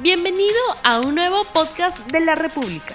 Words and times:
Bienvenido 0.00 0.54
a 0.84 1.00
un 1.00 1.16
nuevo 1.16 1.42
podcast 1.52 2.08
de 2.12 2.20
la 2.20 2.36
República. 2.36 2.94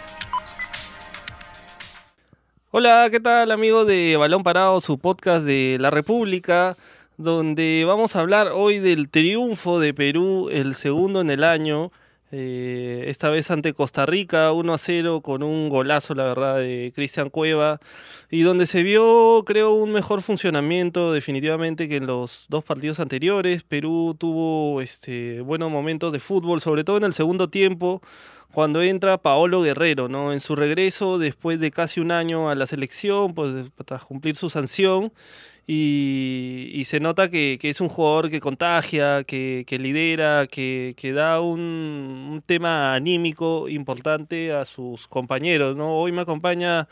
Hola, 2.72 3.10
¿qué 3.12 3.20
tal 3.20 3.52
amigos 3.52 3.86
de 3.88 4.16
Balón 4.16 4.42
Parado, 4.42 4.80
su 4.80 4.98
podcast 4.98 5.44
de 5.44 5.76
la 5.82 5.90
República, 5.90 6.78
donde 7.18 7.84
vamos 7.86 8.16
a 8.16 8.22
hablar 8.22 8.52
hoy 8.54 8.80
del 8.80 9.10
triunfo 9.10 9.82
de 9.82 9.94
Perú, 9.94 10.48
el 10.50 10.76
segundo 10.76 11.20
en 11.20 11.30
el 11.30 11.44
año, 11.44 11.92
eh, 12.36 13.06
esta 13.10 13.30
vez 13.30 13.52
ante 13.52 13.74
Costa 13.74 14.08
Rica, 14.08 14.52
1 14.54 14.74
a 14.74 14.78
0, 14.80 15.22
con 15.22 15.44
un 15.44 15.70
golazo, 15.70 16.16
la 16.16 16.24
verdad, 16.24 16.58
de 16.58 16.92
Cristian 16.96 17.30
Cueva, 17.30 17.80
y 18.32 18.42
donde 18.42 18.66
se 18.66 18.82
vio, 18.82 19.44
creo, 19.46 19.76
un 19.76 19.92
mejor 19.92 20.24
funcionamiento 20.24 21.14
definitivamente 21.14 21.88
que 21.88 21.98
en 21.98 22.08
los 22.08 22.48
dos 22.50 22.64
partidos 22.64 23.00
anteriores. 23.00 23.62
Perú 23.62 24.16
tuvo 24.18 24.82
este, 24.82 25.42
buenos 25.42 25.70
momentos 25.70 26.12
de 26.12 26.20
fútbol, 26.20 26.60
sobre 26.60 26.84
todo 26.84 26.98
en 26.98 27.04
el 27.04 27.14
segundo 27.14 27.52
tiempo, 27.52 28.02
cuando 28.52 28.82
entra 28.82 29.20
Paolo 29.20 29.62
Guerrero, 29.62 30.10
¿no? 30.10 30.34
En 30.34 30.40
su 30.40 30.56
regreso, 30.56 31.20
después 31.20 31.60
de 31.60 31.70
casi 31.70 32.00
un 32.00 32.12
año 32.12 32.50
a 32.50 32.56
la 32.56 32.66
selección, 32.66 33.36
pues 33.36 33.70
tras 33.86 34.06
cumplir 34.06 34.36
su 34.38 34.50
sanción, 34.50 35.14
y, 35.66 36.84
se 36.86 37.00
nota 37.00 37.30
que, 37.30 37.58
es 37.62 37.80
un 37.80 37.88
jugador 37.88 38.30
que 38.30 38.40
contagia, 38.42 39.24
que, 39.24 39.66
lidera, 39.80 40.48
que, 40.48 41.14
da 41.16 41.40
un, 41.40 42.44
tema 42.46 42.94
anímico 42.94 43.70
importante 43.70 44.52
a 44.52 44.66
sus 44.66 45.08
compañeros. 45.08 45.78
¿no? 45.78 45.98
Hoy 45.98 46.12
me 46.12 46.22
acompaña 46.22 46.88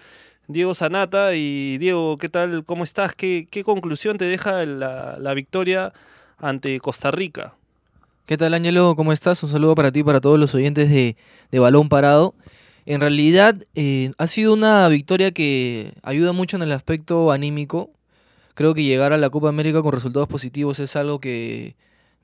Diego 0.48 0.74
Sanata 0.74 1.36
y 1.36 1.78
Diego, 1.80 2.18
¿qué 2.18 2.30
tal? 2.30 2.64
¿Cómo 2.64 2.84
estás? 2.84 3.14
¿Qué, 3.16 3.48
conclusión 3.66 4.18
te 4.18 4.26
deja 4.26 4.66
la, 4.66 5.34
victoria 5.34 5.92
ante 6.38 6.80
Costa 6.80 7.12
Rica? 7.12 7.54
¿Qué 8.26 8.38
tal, 8.38 8.54
Ángelo? 8.54 8.96
¿Cómo 8.96 9.12
estás? 9.12 9.44
Un 9.44 9.50
saludo 9.50 9.76
para 9.76 9.92
ti 9.92 10.00
y 10.00 10.04
para 10.04 10.22
todos 10.22 10.40
los 10.40 10.56
oyentes 10.56 10.90
de, 10.90 11.16
Balón 11.60 11.90
Parado. 11.90 12.34
En 12.86 13.02
realidad, 13.02 13.62
eh, 13.76 14.12
ha 14.18 14.28
sido 14.28 14.54
una 14.54 14.88
victoria 14.88 15.32
que 15.32 15.94
ayuda 16.02 16.32
mucho 16.32 16.56
en 16.56 16.64
el 16.64 16.72
aspecto 16.72 17.32
anímico 17.32 17.92
Creo 18.54 18.74
que 18.74 18.84
llegar 18.84 19.14
a 19.14 19.18
la 19.18 19.30
Copa 19.30 19.50
América 19.50 19.82
con 19.82 19.94
resultados 19.94 20.28
positivos 20.28 20.80
es 20.80 20.96
algo 20.96 21.20
que 21.20 21.76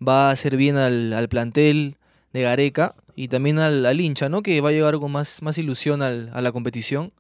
va 0.06 0.30
a 0.30 0.32
hacer 0.32 0.58
bien 0.58 0.78
al, 0.78 1.28
plantel 1.30 1.98
de 2.34 2.42
Gareca 2.42 2.96
y 3.16 3.30
también 3.30 3.60
al, 3.60 4.00
hincha, 4.00 4.30
¿no? 4.30 4.42
Que 4.42 4.62
va 4.62 4.70
a 4.70 4.72
llegar 4.72 4.98
con 5.00 5.12
más, 5.12 5.42
más 5.42 5.58
ilusión 5.58 6.02
a 6.02 6.42
la 6.42 6.52
competición. 6.52 7.12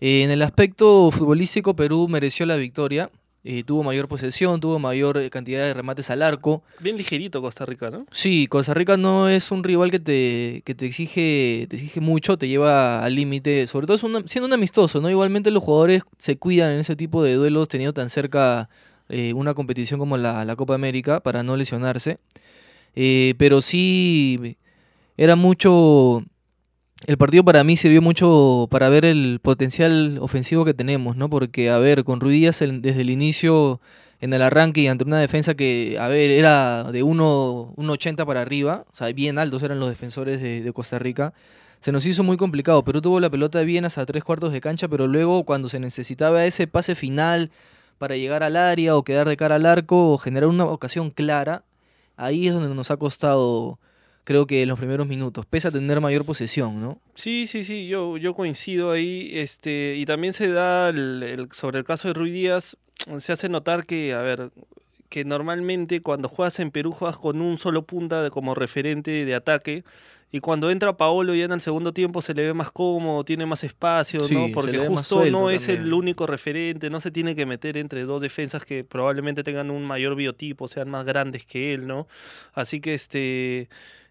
Eh, 0.00 0.22
en 0.22 0.30
el 0.30 0.42
aspecto 0.42 1.10
futbolístico, 1.10 1.74
Perú 1.74 2.08
mereció 2.08 2.46
la 2.46 2.56
victoria. 2.56 3.10
Eh, 3.48 3.62
tuvo 3.62 3.84
mayor 3.84 4.08
posesión, 4.08 4.58
tuvo 4.58 4.80
mayor 4.80 5.18
eh, 5.18 5.30
cantidad 5.30 5.60
de 5.60 5.72
remates 5.72 6.10
al 6.10 6.22
arco. 6.22 6.64
Bien 6.80 6.96
ligerito 6.96 7.40
Costa 7.40 7.64
Rica, 7.64 7.92
¿no? 7.92 7.98
Sí, 8.10 8.48
Costa 8.48 8.74
Rica 8.74 8.96
no 8.96 9.28
es 9.28 9.52
un 9.52 9.62
rival 9.62 9.92
que 9.92 10.00
te, 10.00 10.62
que 10.64 10.74
te, 10.74 10.84
exige, 10.84 11.68
te 11.70 11.76
exige 11.76 12.00
mucho, 12.00 12.36
te 12.36 12.48
lleva 12.48 13.04
al 13.04 13.14
límite, 13.14 13.68
sobre 13.68 13.86
todo 13.86 13.98
siendo 13.98 14.48
un 14.48 14.52
amistoso, 14.52 15.00
¿no? 15.00 15.08
Igualmente 15.08 15.52
los 15.52 15.62
jugadores 15.62 16.02
se 16.18 16.36
cuidan 16.38 16.72
en 16.72 16.80
ese 16.80 16.96
tipo 16.96 17.22
de 17.22 17.34
duelos 17.34 17.68
teniendo 17.68 17.92
tan 17.92 18.10
cerca 18.10 18.68
eh, 19.08 19.32
una 19.32 19.54
competición 19.54 20.00
como 20.00 20.16
la, 20.16 20.44
la, 20.44 20.56
Copa 20.56 20.74
América 20.74 21.20
para 21.20 21.44
no 21.44 21.56
lesionarse. 21.56 22.18
pero 23.38 23.62
sí 23.62 24.56
era 25.16 25.36
mucho 25.36 26.24
el 27.04 27.18
partido 27.18 27.44
para 27.44 27.62
mí 27.62 27.76
sirvió 27.76 28.00
mucho 28.00 28.68
para 28.70 28.88
ver 28.88 29.04
el 29.04 29.38
potencial 29.42 30.18
ofensivo 30.20 30.64
que 30.64 30.72
tenemos, 30.72 31.16
¿no? 31.16 31.28
Porque, 31.28 31.68
a 31.68 31.78
ver, 31.78 32.04
con 32.04 32.20
Ruidías 32.20 32.60
desde 32.60 33.00
el 33.02 33.10
inicio, 33.10 33.80
en 34.20 34.32
el 34.32 34.42
arranque 34.42 34.80
y 34.80 34.88
ante 34.88 35.04
una 35.04 35.18
defensa 35.18 35.54
que, 35.54 35.98
a 36.00 36.08
ver, 36.08 36.30
era 36.30 36.90
de 36.90 37.04
1.80 37.04 38.24
para 38.24 38.40
arriba, 38.40 38.86
o 38.90 38.96
sea, 38.96 39.12
bien 39.12 39.38
altos 39.38 39.62
eran 39.62 39.78
los 39.78 39.88
defensores 39.88 40.40
de, 40.40 40.72
Costa 40.72 40.98
Rica, 40.98 41.34
se 41.80 41.92
nos 41.92 42.06
hizo 42.06 42.22
muy 42.22 42.38
complicado. 42.38 42.82
Perú 42.82 43.02
tuvo 43.02 43.20
la 43.20 43.30
pelota 43.30 43.60
bien 43.60 43.84
hasta 43.84 44.06
tres 44.06 44.24
cuartos 44.24 44.52
de 44.52 44.60
cancha, 44.60 44.88
pero 44.88 45.06
luego 45.06 45.44
cuando 45.44 45.68
se 45.68 45.78
necesitaba 45.78 46.44
ese 46.46 46.66
pase 46.66 46.94
final 46.94 47.50
para 47.98 48.16
llegar 48.16 48.42
al 48.42 48.56
área 48.56 48.96
o 48.96 49.04
quedar 49.04 49.28
de 49.28 49.36
cara 49.36 49.56
al 49.56 49.66
arco 49.66 50.12
o 50.12 50.18
generar 50.18 50.48
una 50.48 50.64
ocasión 50.64 51.10
clara, 51.10 51.64
ahí 52.16 52.48
es 52.48 52.54
donde 52.54 52.74
nos 52.74 52.90
ha 52.90 52.96
costado 52.96 53.78
creo 54.26 54.44
que 54.48 54.62
en 54.62 54.68
los 54.68 54.78
primeros 54.78 55.06
minutos, 55.06 55.46
pese 55.46 55.68
a 55.68 55.70
tener 55.70 56.00
mayor 56.00 56.24
posesión, 56.24 56.80
¿no? 56.80 56.98
Sí, 57.14 57.46
sí, 57.46 57.62
sí, 57.62 57.86
yo, 57.86 58.16
yo 58.16 58.34
coincido 58.34 58.90
ahí, 58.90 59.30
este, 59.32 59.94
y 59.96 60.04
también 60.04 60.32
se 60.32 60.50
da 60.50 60.88
el, 60.88 61.48
sobre 61.52 61.78
el 61.78 61.84
caso 61.84 62.08
de 62.08 62.14
Ruiz 62.14 62.32
Díaz, 62.32 62.76
se 63.20 63.32
hace 63.32 63.48
notar 63.48 63.86
que, 63.86 64.14
a 64.14 64.22
ver, 64.22 64.50
que 65.08 65.24
normalmente 65.24 66.02
cuando 66.02 66.28
juegas 66.28 66.58
en 66.58 66.72
Perú 66.72 66.90
juegas 66.90 67.16
con 67.18 67.40
un 67.40 67.56
solo 67.56 67.82
punta 67.82 68.20
de, 68.20 68.30
como 68.30 68.56
referente 68.56 69.24
de 69.24 69.34
ataque, 69.36 69.84
y 70.32 70.40
cuando 70.40 70.72
entra 70.72 70.96
Paolo 70.96 71.32
ya 71.36 71.44
en 71.44 71.52
el 71.52 71.60
segundo 71.60 71.92
tiempo 71.92 72.20
se 72.20 72.34
le 72.34 72.46
ve 72.46 72.52
más 72.52 72.72
cómodo, 72.72 73.22
tiene 73.22 73.46
más 73.46 73.62
espacio, 73.62 74.18
¿no? 74.28 74.48
Porque 74.52 74.78
justo 74.78 75.24
no 75.26 75.50
es 75.50 75.68
el 75.68 75.94
único 75.94 76.26
referente, 76.26 76.90
no 76.90 77.00
se 77.00 77.12
tiene 77.12 77.36
que 77.36 77.46
meter 77.46 77.76
entre 77.76 78.02
dos 78.02 78.20
defensas 78.20 78.64
que 78.64 78.82
probablemente 78.82 79.44
tengan 79.44 79.70
un 79.70 79.84
mayor 79.84 80.16
biotipo, 80.16 80.66
sean 80.66 80.90
más 80.90 81.04
grandes 81.04 81.46
que 81.46 81.72
él, 81.74 81.86
¿no? 81.86 82.08
Así 82.54 82.80
que 82.80 82.94
este 82.94 83.68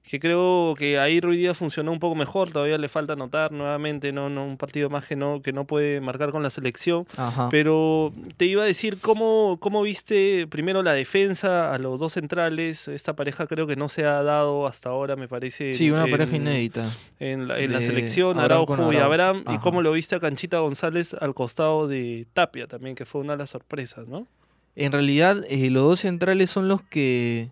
que 0.07 0.19
creo 0.19 0.75
que 0.77 0.99
ahí 0.99 1.19
Ruiz 1.19 1.39
Díaz 1.39 1.57
funcionó 1.57 1.91
un 1.91 1.99
poco 1.99 2.16
mejor, 2.16 2.51
todavía 2.51 2.77
le 2.77 2.88
falta 2.89 3.13
anotar 3.13 3.51
nuevamente, 3.51 4.11
no, 4.11 4.29
no 4.29 4.45
un 4.45 4.57
partido 4.57 4.89
más 4.89 5.05
que 5.05 5.16
no, 5.16 5.41
que 5.41 5.51
no 5.51 5.66
puede 5.66 5.99
marcar 5.99 6.31
con 6.31 6.43
la 6.43 6.51
selección. 6.51 7.05
Pero 7.49 8.13
te 8.38 8.45
iba 8.45 8.63
a 8.63 8.65
decir 8.65 8.99
cómo, 8.99 9.57
cómo 9.59 9.81
viste 9.81 10.45
primero 10.47 10.83
la 10.83 10.94
defensa 10.94 11.73
a 11.73 11.79
los 11.79 11.99
dos 11.99 12.13
centrales, 12.13 12.88
esta 12.88 13.15
pareja 13.15 13.47
creo 13.47 13.65
que 13.65 13.75
no 13.75 13.89
se 13.89 14.05
ha 14.05 14.21
dado 14.21 14.67
hasta 14.67 14.89
ahora, 14.89 15.15
me 15.15 15.27
parece. 15.27 15.73
Sí, 15.73 15.89
una 15.89 16.05
pareja 16.05 16.35
inédita. 16.35 16.91
En 17.19 17.47
la, 17.47 17.59
en 17.59 17.73
la 17.73 17.81
selección, 17.81 18.39
Araujo, 18.39 18.94
y 18.94 18.97
Abraham, 18.97 19.44
y 19.51 19.57
cómo 19.57 19.81
lo 19.81 19.91
viste 19.91 20.15
a 20.15 20.19
Canchita 20.19 20.59
González 20.59 21.15
al 21.19 21.33
costado 21.33 21.88
de 21.88 22.27
Tapia 22.33 22.67
también, 22.67 22.95
que 22.95 23.05
fue 23.05 23.21
una 23.21 23.33
de 23.33 23.39
las 23.39 23.49
sorpresas, 23.49 24.07
¿no? 24.07 24.27
En 24.75 24.91
realidad, 24.91 25.44
eh, 25.49 25.69
los 25.69 25.83
dos 25.83 25.99
centrales 26.01 26.49
son 26.49 26.67
los 26.67 26.81
que 26.81 27.49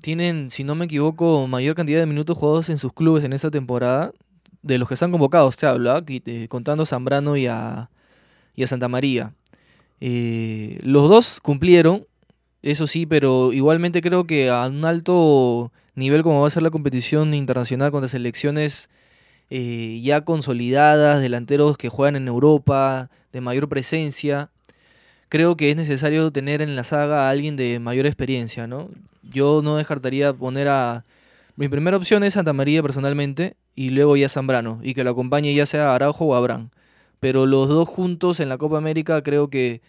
tienen, 0.00 0.50
si 0.50 0.64
no 0.64 0.74
me 0.74 0.86
equivoco, 0.86 1.46
mayor 1.46 1.74
cantidad 1.74 2.00
de 2.00 2.06
minutos 2.06 2.36
jugados 2.38 2.68
en 2.68 2.78
sus 2.78 2.92
clubes 2.92 3.24
en 3.24 3.32
esa 3.32 3.50
temporada. 3.50 4.12
De 4.60 4.76
los 4.76 4.88
que 4.88 4.94
están 4.94 5.12
convocados, 5.12 5.56
te 5.56 5.66
hablo, 5.66 5.92
¿ah? 5.92 6.04
contando 6.48 6.82
a 6.82 6.86
Zambrano 6.86 7.36
y 7.36 7.46
a, 7.46 7.90
y 8.56 8.64
a 8.64 8.66
Santa 8.66 8.88
María. 8.88 9.32
Eh, 10.00 10.78
los 10.82 11.08
dos 11.08 11.40
cumplieron, 11.40 12.06
eso 12.62 12.86
sí, 12.86 13.06
pero 13.06 13.52
igualmente 13.52 14.00
creo 14.00 14.24
que 14.24 14.50
a 14.50 14.66
un 14.66 14.84
alto 14.84 15.72
nivel 15.94 16.22
como 16.22 16.40
va 16.40 16.48
a 16.48 16.50
ser 16.50 16.62
la 16.62 16.70
competición 16.70 17.34
internacional 17.34 17.90
contra 17.90 18.08
selecciones 18.08 18.88
eh, 19.50 20.00
ya 20.02 20.22
consolidadas, 20.22 21.20
delanteros 21.20 21.78
que 21.78 21.88
juegan 21.88 22.16
en 22.16 22.28
Europa, 22.28 23.10
de 23.32 23.40
mayor 23.40 23.68
presencia, 23.68 24.50
creo 25.28 25.56
que 25.56 25.70
es 25.70 25.76
necesario 25.76 26.30
tener 26.30 26.62
en 26.62 26.76
la 26.76 26.84
saga 26.84 27.26
a 27.26 27.30
alguien 27.30 27.56
de 27.56 27.78
mayor 27.78 28.06
experiencia, 28.06 28.66
¿no? 28.66 28.90
Yo 29.28 29.60
no 29.62 29.76
descartaría 29.76 30.32
poner 30.32 30.68
a... 30.68 31.04
Mi 31.56 31.68
primera 31.68 31.96
opción 31.96 32.24
es 32.24 32.34
Santa 32.34 32.52
María 32.52 32.82
personalmente 32.82 33.56
y 33.74 33.90
luego 33.90 34.16
ya 34.16 34.28
Zambrano 34.28 34.80
y 34.82 34.94
que 34.94 35.04
lo 35.04 35.10
acompañe 35.10 35.54
ya 35.54 35.66
sea 35.66 35.94
Araujo 35.94 36.26
o 36.26 36.34
Abraham. 36.34 36.70
Pero 37.20 37.46
los 37.46 37.68
dos 37.68 37.88
juntos 37.88 38.40
en 38.40 38.48
la 38.48 38.58
Copa 38.58 38.78
América 38.78 39.22
creo 39.22 39.48
que 39.48 39.80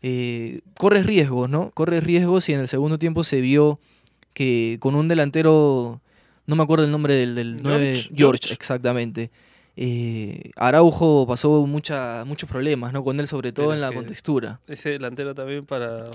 eh, 0.00 0.60
corre 0.76 1.02
riesgos, 1.02 1.50
¿no? 1.50 1.70
Corre 1.72 2.00
riesgos 2.00 2.48
y 2.48 2.54
en 2.54 2.60
el 2.60 2.68
segundo 2.68 2.98
tiempo 2.98 3.24
se 3.24 3.40
vio 3.40 3.80
que 4.32 4.78
con 4.80 4.94
un 4.94 5.08
delantero, 5.08 6.00
no 6.46 6.56
me 6.56 6.62
acuerdo 6.62 6.84
el 6.84 6.92
nombre 6.92 7.14
del, 7.14 7.34
del 7.34 7.62
9, 7.62 8.10
George, 8.14 8.52
exactamente 8.52 9.30
eh, 9.80 10.50
Araujo 10.56 11.24
pasó 11.28 11.64
mucha, 11.64 12.24
muchos 12.26 12.50
problemas, 12.50 12.92
¿no? 12.92 13.04
Con 13.04 13.20
él, 13.20 13.28
sobre 13.28 13.52
todo 13.52 13.72
en 13.72 13.80
la 13.80 13.92
contextura. 13.92 14.58
Ese 14.66 14.90
delantero 14.90 15.36
también 15.36 15.66
para, 15.66 16.06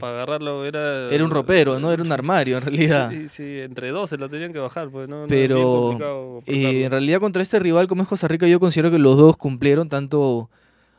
para 0.00 0.12
agarrarlo 0.14 0.64
era. 0.64 1.08
Era 1.08 1.22
un 1.22 1.30
ropero, 1.30 1.78
¿no? 1.78 1.92
Era 1.92 2.02
un 2.02 2.10
armario 2.10 2.56
en 2.56 2.64
realidad. 2.64 3.12
Sí, 3.12 3.28
sí, 3.28 3.60
entre 3.60 3.90
dos 3.90 4.10
se 4.10 4.16
lo 4.16 4.28
tenían 4.28 4.52
que 4.52 4.58
bajar, 4.58 4.90
pues 4.90 5.08
no. 5.08 5.26
Pero 5.28 6.42
eh, 6.46 6.82
en 6.82 6.90
realidad, 6.90 7.20
contra 7.20 7.42
este 7.42 7.60
rival 7.60 7.86
como 7.86 8.02
es 8.02 8.08
Costa 8.08 8.26
Rica, 8.26 8.48
yo 8.48 8.58
considero 8.58 8.90
que 8.90 8.98
los 8.98 9.16
dos 9.16 9.36
cumplieron, 9.36 9.88
tanto 9.88 10.50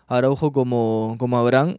Araujo 0.07 0.53
como, 0.53 1.17
como 1.19 1.37
Abraham. 1.37 1.75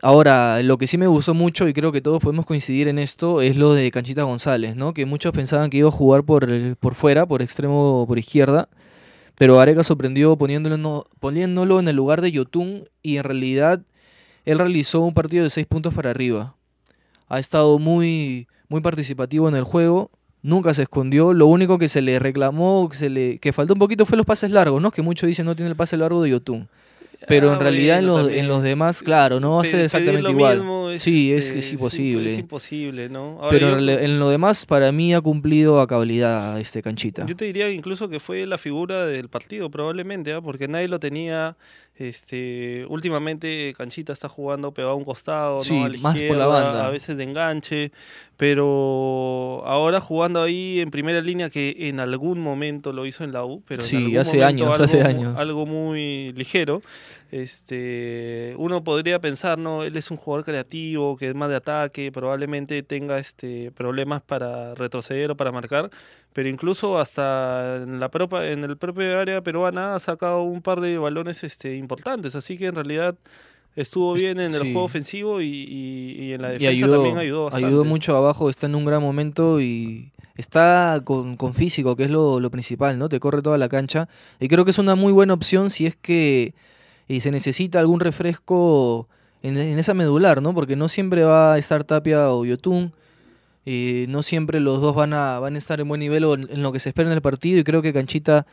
Ahora, 0.00 0.62
lo 0.62 0.78
que 0.78 0.86
sí 0.86 0.96
me 0.96 1.06
gustó 1.06 1.34
mucho, 1.34 1.68
y 1.68 1.74
creo 1.74 1.92
que 1.92 2.00
todos 2.00 2.22
podemos 2.22 2.46
coincidir 2.46 2.88
en 2.88 2.98
esto, 2.98 3.42
es 3.42 3.56
lo 3.56 3.74
de 3.74 3.90
Canchita 3.90 4.22
González, 4.22 4.74
¿no? 4.74 4.94
Que 4.94 5.04
muchos 5.04 5.32
pensaban 5.32 5.68
que 5.68 5.76
iba 5.76 5.88
a 5.90 5.92
jugar 5.92 6.24
por, 6.24 6.48
por 6.78 6.94
fuera, 6.94 7.26
por 7.26 7.42
extremo, 7.42 8.06
por 8.08 8.18
izquierda 8.18 8.70
pero 9.36 9.60
Areca 9.60 9.84
sorprendió 9.84 10.36
poniéndolo, 10.36 11.06
poniéndolo 11.20 11.80
en 11.80 11.88
el 11.88 11.96
lugar 11.96 12.20
de 12.20 12.32
Yotun 12.32 12.84
y 13.02 13.18
en 13.18 13.24
realidad 13.24 13.82
él 14.44 14.58
realizó 14.58 15.00
un 15.00 15.14
partido 15.14 15.44
de 15.44 15.50
seis 15.50 15.66
puntos 15.66 15.92
para 15.92 16.10
arriba. 16.10 16.56
Ha 17.28 17.38
estado 17.38 17.78
muy, 17.78 18.46
muy 18.68 18.80
participativo 18.80 19.48
en 19.48 19.56
el 19.56 19.64
juego, 19.64 20.10
nunca 20.42 20.72
se 20.72 20.82
escondió. 20.82 21.32
Lo 21.32 21.46
único 21.46 21.78
que 21.78 21.88
se 21.88 22.00
le 22.00 22.18
reclamó, 22.18 22.88
que, 22.88 22.96
se 22.96 23.10
le, 23.10 23.38
que 23.38 23.52
faltó 23.52 23.74
un 23.74 23.80
poquito 23.80 24.06
fue 24.06 24.16
los 24.16 24.24
pases 24.24 24.50
largos, 24.50 24.80
¿no? 24.80 24.90
Que 24.90 25.02
muchos 25.02 25.26
dicen 25.26 25.44
no 25.44 25.54
tiene 25.54 25.70
el 25.70 25.76
pase 25.76 25.96
largo 25.96 26.22
de 26.22 26.30
Yotun. 26.30 26.68
Pero 27.28 27.48
en 27.48 27.54
ah, 27.54 27.58
realidad 27.58 27.98
en 27.98 28.06
los, 28.06 28.28
en 28.30 28.46
los, 28.48 28.62
demás, 28.62 29.02
claro, 29.02 29.40
no 29.40 29.60
hace 29.60 29.84
exactamente 29.84 30.30
igual. 30.30 30.58
Mismo 30.58 30.90
es... 30.90 31.02
Sí, 31.02 31.32
es- 31.32 31.46
este, 31.46 31.58
es 31.60 31.72
imposible. 31.72 32.32
es 32.32 32.38
imposible, 32.38 33.08
¿no? 33.08 33.38
Ahora 33.40 33.50
Pero 33.50 33.70
yo- 33.80 33.92
en 33.92 33.98
en 34.00 34.18
lo 34.18 34.28
demás, 34.30 34.64
para 34.66 34.92
mí 34.92 35.12
ha 35.14 35.20
cumplido 35.20 35.80
a 35.80 35.86
cabalidad 35.86 36.60
este 36.60 36.82
canchita. 36.82 37.26
Yo 37.26 37.34
te 37.36 37.44
diría 37.46 37.70
incluso 37.70 38.08
que 38.08 38.20
fue 38.20 38.46
la 38.46 38.58
figura 38.58 39.06
del 39.06 39.28
partido, 39.28 39.70
probablemente, 39.70 40.32
¿ah? 40.32 40.40
porque 40.40 40.68
nadie 40.68 40.88
lo 40.88 41.00
tenía. 41.00 41.56
Este, 41.98 42.84
últimamente 42.90 43.72
Canchita 43.74 44.12
está 44.12 44.28
jugando 44.28 44.70
pegado 44.70 44.92
a 44.92 44.96
un 44.96 45.04
costado, 45.04 45.62
Sí, 45.62 45.78
¿no? 45.78 45.86
a 45.86 45.88
la 45.88 45.98
más 45.98 46.18
por 46.20 46.36
la 46.36 46.46
banda. 46.46 46.86
a 46.86 46.90
veces 46.90 47.16
de 47.16 47.22
enganche, 47.24 47.90
pero 48.36 49.62
ahora 49.66 50.00
jugando 50.00 50.42
ahí 50.42 50.80
en 50.80 50.90
primera 50.90 51.20
línea 51.20 51.50
que 51.50 51.74
en 51.78 52.00
algún 52.00 52.38
momento 52.40 52.92
lo 52.92 53.06
hizo 53.06 53.24
en 53.24 53.32
la 53.32 53.44
U, 53.44 53.62
pero 53.66 53.82
en 53.82 53.88
Sí, 53.88 53.96
algún 53.96 54.18
hace 54.18 54.38
momento 54.38 54.64
años, 54.66 54.80
hace 54.80 55.02
algo 55.02 55.08
años. 55.20 55.38
algo 55.38 55.66
muy 55.66 56.32
ligero. 56.34 56.82
Este, 57.30 58.54
uno 58.58 58.82
podría 58.84 59.20
pensar, 59.20 59.58
no, 59.58 59.82
él 59.82 59.96
es 59.96 60.10
un 60.10 60.16
jugador 60.16 60.44
creativo, 60.44 61.16
que 61.16 61.28
es 61.28 61.34
más 61.34 61.48
de 61.48 61.56
ataque, 61.56 62.10
probablemente 62.12 62.82
tenga 62.82 63.18
este 63.18 63.70
problemas 63.72 64.22
para 64.22 64.74
retroceder 64.74 65.30
o 65.30 65.36
para 65.36 65.52
marcar, 65.52 65.90
pero 66.32 66.48
incluso 66.48 66.98
hasta 66.98 67.76
en 67.82 68.00
la 68.00 68.10
propa- 68.10 68.46
en 68.50 68.64
el 68.64 68.76
propio 68.76 69.18
área 69.18 69.40
peruana 69.42 69.94
ha 69.94 70.00
sacado 70.00 70.42
un 70.42 70.62
par 70.62 70.80
de 70.80 70.98
balones 70.98 71.44
este 71.44 71.76
importantes, 71.76 72.34
así 72.34 72.58
que 72.58 72.66
en 72.66 72.74
realidad 72.74 73.16
estuvo 73.74 74.14
Es- 74.16 74.22
bien 74.22 74.40
en 74.40 74.54
el 74.54 74.60
sí. 74.62 74.72
juego 74.72 74.84
ofensivo 74.84 75.40
y, 75.40 75.46
y- 75.46 76.24
y 76.24 76.32
en 76.32 76.42
la 76.42 76.48
defensa 76.50 76.70
ayudó, 76.70 76.94
también 76.96 77.18
ayudó 77.18 77.44
bastante. 77.44 77.66
ayudó 77.66 77.84
mucho 77.84 78.16
abajo, 78.16 78.50
está 78.50 78.66
en 78.66 78.74
un 78.74 78.84
gran 78.84 79.02
momento 79.02 79.60
y 79.60 80.12
está 80.36 81.00
con, 81.04 81.36
con 81.36 81.54
físico, 81.54 81.96
que 81.96 82.04
es 82.04 82.10
lo, 82.10 82.40
lo 82.40 82.50
principal, 82.50 82.98
¿no? 82.98 83.08
Te 83.08 83.20
corre 83.20 83.40
toda 83.42 83.56
la 83.58 83.68
cancha. 83.68 84.08
Y 84.40 84.48
creo 84.48 84.64
que 84.64 84.70
es 84.70 84.78
una 84.78 84.94
muy 84.94 85.12
buena 85.12 85.32
opción 85.34 85.70
si 85.70 85.86
es 85.86 85.96
que 85.96 86.54
eh, 87.08 87.20
se 87.20 87.30
necesita 87.30 87.80
algún 87.80 88.00
refresco 88.00 89.08
en, 89.42 89.56
esa 89.78 89.94
medular, 89.94 90.42
¿no? 90.42 90.54
Porque 90.54 90.76
no 90.76 90.88
siempre 90.88 91.24
va 91.24 91.54
a 91.54 91.58
estar 91.58 91.84
Tapia 91.84 92.30
o 92.32 92.44
Yotun. 92.44 92.92
no 93.64 94.22
siempre 94.22 94.60
los 94.60 94.80
dos 94.80 94.94
van 94.94 95.12
a, 95.12 95.38
van 95.38 95.54
a 95.54 95.58
estar 95.58 95.80
en 95.80 95.88
buen 95.88 96.00
nivel 96.00 96.24
o 96.24 96.34
en, 96.34 96.48
en 96.50 96.62
lo 96.62 96.72
que 96.72 96.80
se 96.80 96.88
espera 96.88 97.08
en 97.08 97.14
el 97.14 97.22
partido. 97.22 97.60
Y 97.60 97.64
creo 97.64 97.82
que 97.82 97.92
Canchita 97.92 98.46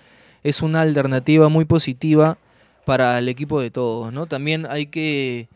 es 0.43 0.61
una 0.61 0.81
alternativa 0.81 1.49
muy 1.49 1.65
positiva 1.65 2.37
para 2.85 3.17
el 3.17 3.29
equipo 3.29 3.61
de 3.61 3.71
todos, 3.71 4.11
¿no? 4.13 4.27
También 4.27 4.67
hay 4.69 4.87
que 4.87 5.47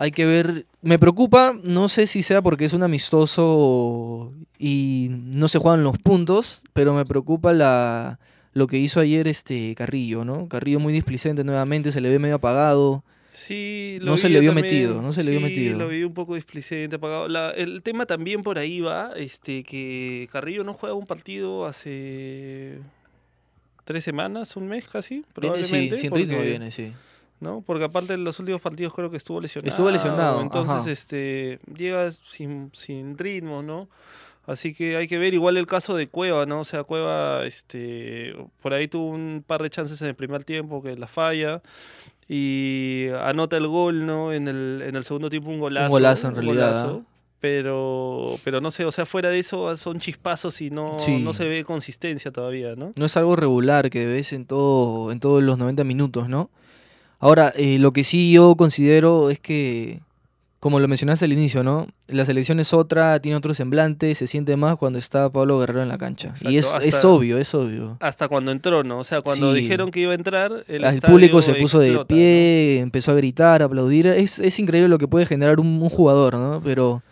hay 0.00 0.12
que 0.12 0.24
ver. 0.24 0.66
Me 0.80 0.98
preocupa, 0.98 1.54
no 1.62 1.88
sé 1.88 2.06
si 2.06 2.22
sea 2.22 2.40
porque 2.40 2.64
es 2.64 2.72
un 2.72 2.82
amistoso 2.82 4.32
y 4.58 5.08
no 5.10 5.46
se 5.46 5.58
juegan 5.58 5.84
los 5.84 5.98
puntos, 5.98 6.62
pero 6.72 6.94
me 6.94 7.04
preocupa 7.04 7.52
la 7.52 8.18
lo 8.52 8.66
que 8.66 8.78
hizo 8.78 9.00
ayer 9.00 9.28
este 9.28 9.74
Carrillo, 9.76 10.24
¿no? 10.24 10.48
Carrillo 10.48 10.80
muy 10.80 10.92
displicente 10.92 11.44
nuevamente, 11.44 11.92
se 11.92 12.00
le 12.00 12.08
ve 12.08 12.18
medio 12.18 12.36
apagado. 12.36 13.04
Sí, 13.32 13.98
No 14.02 14.16
se 14.16 14.28
le 14.28 14.40
vio 14.40 14.50
también. 14.52 14.66
metido, 14.66 15.00
no 15.00 15.12
se 15.12 15.22
le 15.22 15.30
vio 15.30 15.40
metido. 15.40 15.78
lo 15.78 15.86
vi 15.88 16.02
un 16.02 16.12
poco 16.14 16.34
displicente, 16.34 16.96
apagado. 16.96 17.28
La- 17.28 17.50
el 17.52 17.80
tema 17.82 18.04
también 18.06 18.42
por 18.42 18.58
ahí 18.58 18.80
va, 18.80 19.12
este, 19.16 19.62
que 19.62 20.28
Carrillo 20.32 20.64
no 20.64 20.74
juega 20.74 20.94
un 20.96 21.06
partido 21.06 21.64
hace 21.66 22.80
tres 23.84 24.02
semanas, 24.04 24.56
un 24.56 24.68
mes 24.68 24.86
casi, 24.86 25.14
Viene, 25.14 25.26
sí, 25.26 25.32
probablemente. 25.34 25.96
sin 25.96 26.10
ritmo 26.12 26.34
porque- 26.36 26.48
viene, 26.50 26.70
sí. 26.72 26.92
¿no? 27.40 27.62
Porque 27.64 27.84
aparte 27.84 28.14
en 28.14 28.24
los 28.24 28.38
últimos 28.40 28.60
partidos 28.60 28.92
creo 28.94 29.10
que 29.10 29.16
estuvo 29.16 29.40
lesionado. 29.40 29.68
Estuvo 29.68 29.90
lesionado, 29.90 30.42
Entonces, 30.42 30.74
ajá. 30.76 30.90
este, 30.90 31.58
llega 31.74 32.10
sin, 32.12 32.70
sin 32.74 33.16
ritmo, 33.16 33.62
¿no? 33.62 33.88
Así 34.50 34.74
que 34.74 34.96
hay 34.96 35.06
que 35.06 35.18
ver 35.18 35.32
igual 35.34 35.56
el 35.56 35.66
caso 35.66 35.94
de 35.96 36.08
Cueva, 36.08 36.44
¿no? 36.46 36.60
O 36.60 36.64
sea, 36.64 36.82
Cueva, 36.84 37.44
este, 37.46 38.34
por 38.62 38.74
ahí 38.74 38.88
tuvo 38.88 39.06
un 39.10 39.44
par 39.46 39.62
de 39.62 39.70
chances 39.70 40.00
en 40.02 40.08
el 40.08 40.14
primer 40.14 40.44
tiempo 40.44 40.82
que 40.82 40.96
la 40.96 41.06
falla 41.06 41.62
y 42.28 43.06
anota 43.22 43.56
el 43.56 43.66
gol, 43.66 44.06
¿no? 44.06 44.32
En 44.32 44.48
el, 44.48 44.82
en 44.86 44.96
el 44.96 45.04
segundo 45.04 45.30
tiempo 45.30 45.50
un 45.50 45.60
golazo. 45.60 45.90
golazo, 45.90 46.28
en 46.28 46.34
un 46.34 46.42
realidad, 46.42 46.82
golazo, 46.84 47.02
Pero, 47.40 48.38
pero 48.44 48.60
no 48.60 48.70
sé, 48.70 48.84
o 48.84 48.92
sea, 48.92 49.06
fuera 49.06 49.30
de 49.30 49.38
eso 49.38 49.76
son 49.76 49.98
chispazos 50.00 50.60
y 50.60 50.70
no, 50.70 50.98
Sí. 50.98 51.18
no 51.22 51.32
se 51.32 51.46
ve 51.48 51.64
consistencia 51.64 52.30
todavía, 52.30 52.74
¿no? 52.76 52.92
No 52.96 53.04
es 53.06 53.16
algo 53.16 53.36
regular 53.36 53.88
que 53.90 54.06
ves 54.06 54.32
en 54.32 54.44
todo 54.46 55.10
en 55.12 55.20
todos 55.20 55.42
los 55.42 55.58
90 55.58 55.84
minutos, 55.84 56.28
¿no? 56.28 56.50
Ahora, 57.18 57.52
eh, 57.56 57.78
lo 57.78 57.92
que 57.92 58.02
sí 58.04 58.32
yo 58.32 58.54
considero 58.56 59.30
es 59.30 59.38
que, 59.40 60.00
como 60.60 60.78
lo 60.78 60.86
mencionaste 60.88 61.24
al 61.24 61.32
inicio, 61.32 61.64
¿no? 61.64 61.86
La 62.08 62.24
selección 62.26 62.60
es 62.60 62.74
otra, 62.74 63.18
tiene 63.20 63.36
otro 63.36 63.54
semblante, 63.54 64.14
se 64.14 64.26
siente 64.26 64.56
más 64.56 64.76
cuando 64.76 64.98
está 64.98 65.30
Pablo 65.30 65.58
Guerrero 65.58 65.82
en 65.82 65.88
la 65.88 65.96
cancha. 65.96 66.34
y 66.42 66.58
es, 66.58 66.76
es 66.82 67.02
obvio, 67.04 67.38
es 67.38 67.54
obvio. 67.54 67.96
Hasta 68.00 68.28
cuando 68.28 68.52
entró, 68.52 68.84
¿no? 68.84 68.98
O 68.98 69.04
sea, 69.04 69.22
cuando 69.22 69.54
Sí. 69.54 69.62
dijeron 69.62 69.90
que 69.90 70.00
iba 70.00 70.12
a 70.12 70.16
entrar, 70.16 70.64
el, 70.68 70.84
El 70.84 71.00
público 71.00 71.40
se 71.40 71.54
puso 71.54 71.80
de 71.80 72.04
pie, 72.04 72.80
empezó 72.80 73.12
a 73.12 73.14
gritar, 73.14 73.62
a 73.62 73.64
aplaudir. 73.64 74.06
Es, 74.06 74.38
es 74.38 74.58
increíble 74.58 74.88
lo 74.88 74.98
que 74.98 75.08
puede 75.08 75.24
generar 75.24 75.60
un, 75.60 75.66
un 75.82 75.88
jugador, 75.88 76.34
¿no? 76.34 76.60
Pero 76.62 77.02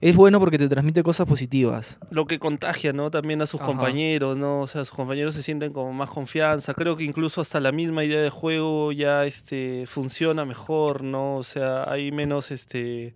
es 0.00 0.14
bueno 0.14 0.38
porque 0.38 0.58
te 0.58 0.68
transmite 0.68 1.02
cosas 1.02 1.26
positivas. 1.26 1.98
Lo 2.10 2.26
que 2.26 2.38
contagia, 2.38 2.92
¿no? 2.92 3.10
También 3.10 3.40
a 3.40 3.46
sus 3.46 3.60
Ajá. 3.60 3.68
compañeros, 3.68 4.36
¿no? 4.36 4.60
O 4.60 4.66
sea, 4.66 4.84
sus 4.84 4.94
compañeros 4.94 5.34
se 5.34 5.42
sienten 5.42 5.72
como 5.72 5.92
más 5.92 6.10
confianza. 6.10 6.74
Creo 6.74 6.96
que 6.96 7.04
incluso 7.04 7.40
hasta 7.40 7.60
la 7.60 7.72
misma 7.72 8.04
idea 8.04 8.20
de 8.20 8.30
juego 8.30 8.92
ya 8.92 9.24
este, 9.24 9.86
funciona 9.86 10.44
mejor, 10.44 11.02
¿no? 11.02 11.36
O 11.36 11.44
sea, 11.44 11.90
hay 11.90 12.12
menos, 12.12 12.50
este, 12.50 13.14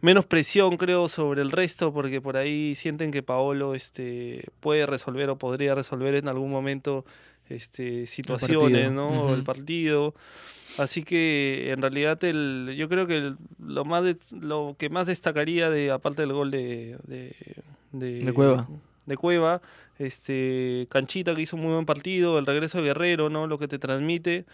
menos 0.00 0.24
presión, 0.24 0.76
creo, 0.76 1.08
sobre 1.08 1.42
el 1.42 1.50
resto, 1.50 1.92
porque 1.92 2.20
por 2.20 2.36
ahí 2.36 2.76
sienten 2.76 3.10
que 3.10 3.24
Paolo 3.24 3.74
este, 3.74 4.44
puede 4.60 4.86
resolver 4.86 5.28
o 5.30 5.38
podría 5.38 5.74
resolver 5.74 6.14
en 6.14 6.28
algún 6.28 6.50
momento 6.50 7.04
este, 7.48 8.06
situaciones, 8.06 8.58
partido, 8.72 8.90
¿no? 8.92 9.34
El 9.34 9.42
partido. 9.44 10.14
Así 10.78 11.02
que 11.02 11.70
en 11.70 11.82
realidad 11.82 12.22
el, 12.24 12.74
yo 12.78 12.88
creo 12.88 13.06
que 13.06 13.16
el- 13.16 13.36
lo 13.62 13.84
más 13.84 14.04
de- 14.04 14.16
lo 14.40 14.74
que 14.78 14.88
más 14.88 15.06
destacaría 15.06 15.68
de 15.70 15.90
aparte 15.90 16.22
del 16.22 16.32
gol 16.32 16.50
de 16.50 16.96
de, 17.06 17.34
De 18.20 18.32
Cueva. 18.32 18.68
de 19.04 19.16
Cueva, 19.18 19.60
este 19.98 20.86
Canchita 20.90 21.34
que 21.34 21.42
hizo 21.42 21.56
un 21.56 21.62
muy 21.62 21.72
buen 21.72 21.84
partido, 21.84 22.38
el 22.38 22.46
regreso 22.46 22.78
de 22.78 22.84
Guerrero, 22.84 23.28
¿no? 23.28 23.46
Lo 23.46 23.58
que 23.58 23.68
te 23.68 23.78
transmite 23.78 24.46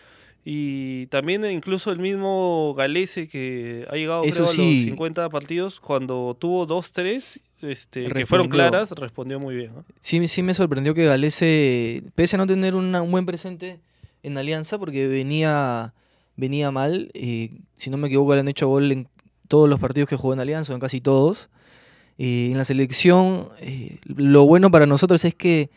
y 0.45 1.07
también 1.09 1.45
incluso 1.51 1.91
el 1.91 1.99
mismo 1.99 2.75
Galese 2.77 3.29
que 3.29 3.87
ha 3.91 3.97
llegado 3.97 4.23
creo, 4.23 4.35
a 4.35 4.39
los 4.41 4.51
sí. 4.53 4.85
50 4.87 5.29
partidos 5.29 5.81
cuando 5.81 6.37
tuvo 6.39 6.67
2-3 6.67 7.41
este, 7.61 8.05
que 8.09 8.25
fueron 8.27 8.49
claras, 8.49 8.91
respondió 8.93 9.41
muy 9.41 9.57
bien. 9.57 9.73
¿no? 9.75 9.85
Sí, 10.01 10.27
sí 10.29 10.43
me 10.43 10.55
sorprendió 10.55 10.95
que 10.95 11.05
Galese, 11.05 12.03
pese 12.15 12.37
a 12.37 12.39
no 12.39 12.47
tener 12.47 12.77
una- 12.77 13.03
un 13.03 13.11
buen 13.11 13.27
presente 13.27 13.81
en 14.23 14.39
Alianza, 14.39 14.79
porque 14.79 15.07
venía, 15.09 15.93
venía 16.37 16.71
mal, 16.71 17.11
eh, 17.15 17.51
si 17.77 17.91
no 17.91 17.97
me 17.97 18.07
equivoco 18.09 18.35
le 18.35 18.41
han 18.41 18.49
hecho 18.49 18.69
gol 18.69 18.91
en 18.93 19.09
todos 19.49 19.69
los 19.69 19.81
partidos 19.81 20.09
que 20.09 20.17
jugó 20.17 20.35
en 20.35 20.41
Alianza, 20.41 20.73
o 20.73 20.75
en 20.77 20.81
casi 20.81 21.01
todos. 21.01 21.49
Eh, 22.19 22.49
en 22.51 22.59
la 22.59 22.65
selección, 22.65 23.49
eh, 23.61 23.99
lo 24.07 24.45
bueno 24.45 24.71
para 24.71 24.87
nosotros 24.87 25.25
es 25.25 25.35
que 25.35 25.71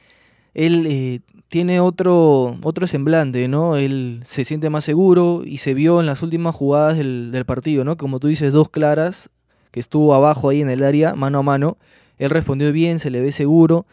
él 0.54 0.86
eh, 0.88 1.20
tiene 1.48 1.80
otro, 1.80 2.58
otro 2.64 2.88
semblante, 2.88 3.48
¿no? 3.48 3.78
Él 3.78 4.22
se 4.26 4.46
siente 4.46 4.70
más 4.70 4.84
seguro 4.84 5.44
y 5.46 5.58
se 5.60 5.74
vio 5.74 6.00
en 6.00 6.06
las 6.06 6.24
últimas 6.24 6.56
jugadas 6.56 6.98
del, 6.98 7.44
partido, 7.46 7.84
¿no? 7.84 7.98
Como 7.98 8.20
tú 8.20 8.28
dices, 8.28 8.54
dos 8.54 8.70
claras, 8.70 9.30
que 9.72 9.80
estuvo 9.80 10.14
abajo 10.14 10.50
ahí 10.50 10.62
en 10.62 10.70
el 10.70 10.84
área, 10.84 11.14
mano 11.16 11.40
a 11.40 11.44
mano. 11.44 11.78
Él 12.18 12.30
respondió 12.30 12.72
bien, 12.72 13.00
se 13.00 13.10
le 13.10 13.22
ve 13.22 13.32
seguro 13.32 13.86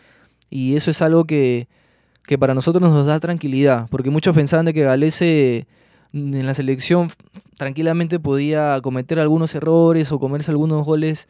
y 0.51 0.77
eso 0.77 0.91
es 0.91 1.03
algo 1.03 1.25
que, 1.25 1.69
que 2.25 2.39
para 2.39 2.55
nosotros 2.55 2.83
nos 2.91 3.07
da 3.07 3.21
tranquilidad, 3.21 3.87
porque 3.91 4.11
muchos 4.11 4.35
pensaban 4.35 4.67
de 4.67 4.75
que 4.75 4.83
Galese 4.83 5.67
en 6.13 6.47
la 6.47 6.55
selección 6.55 7.11
tranquilamente 7.57 8.19
podía 8.19 8.81
cometer 8.83 9.19
algunos 9.19 9.55
errores 9.55 10.11
o 10.11 10.19
comerse 10.19 10.51
algunos 10.51 10.85
goles 10.85 11.29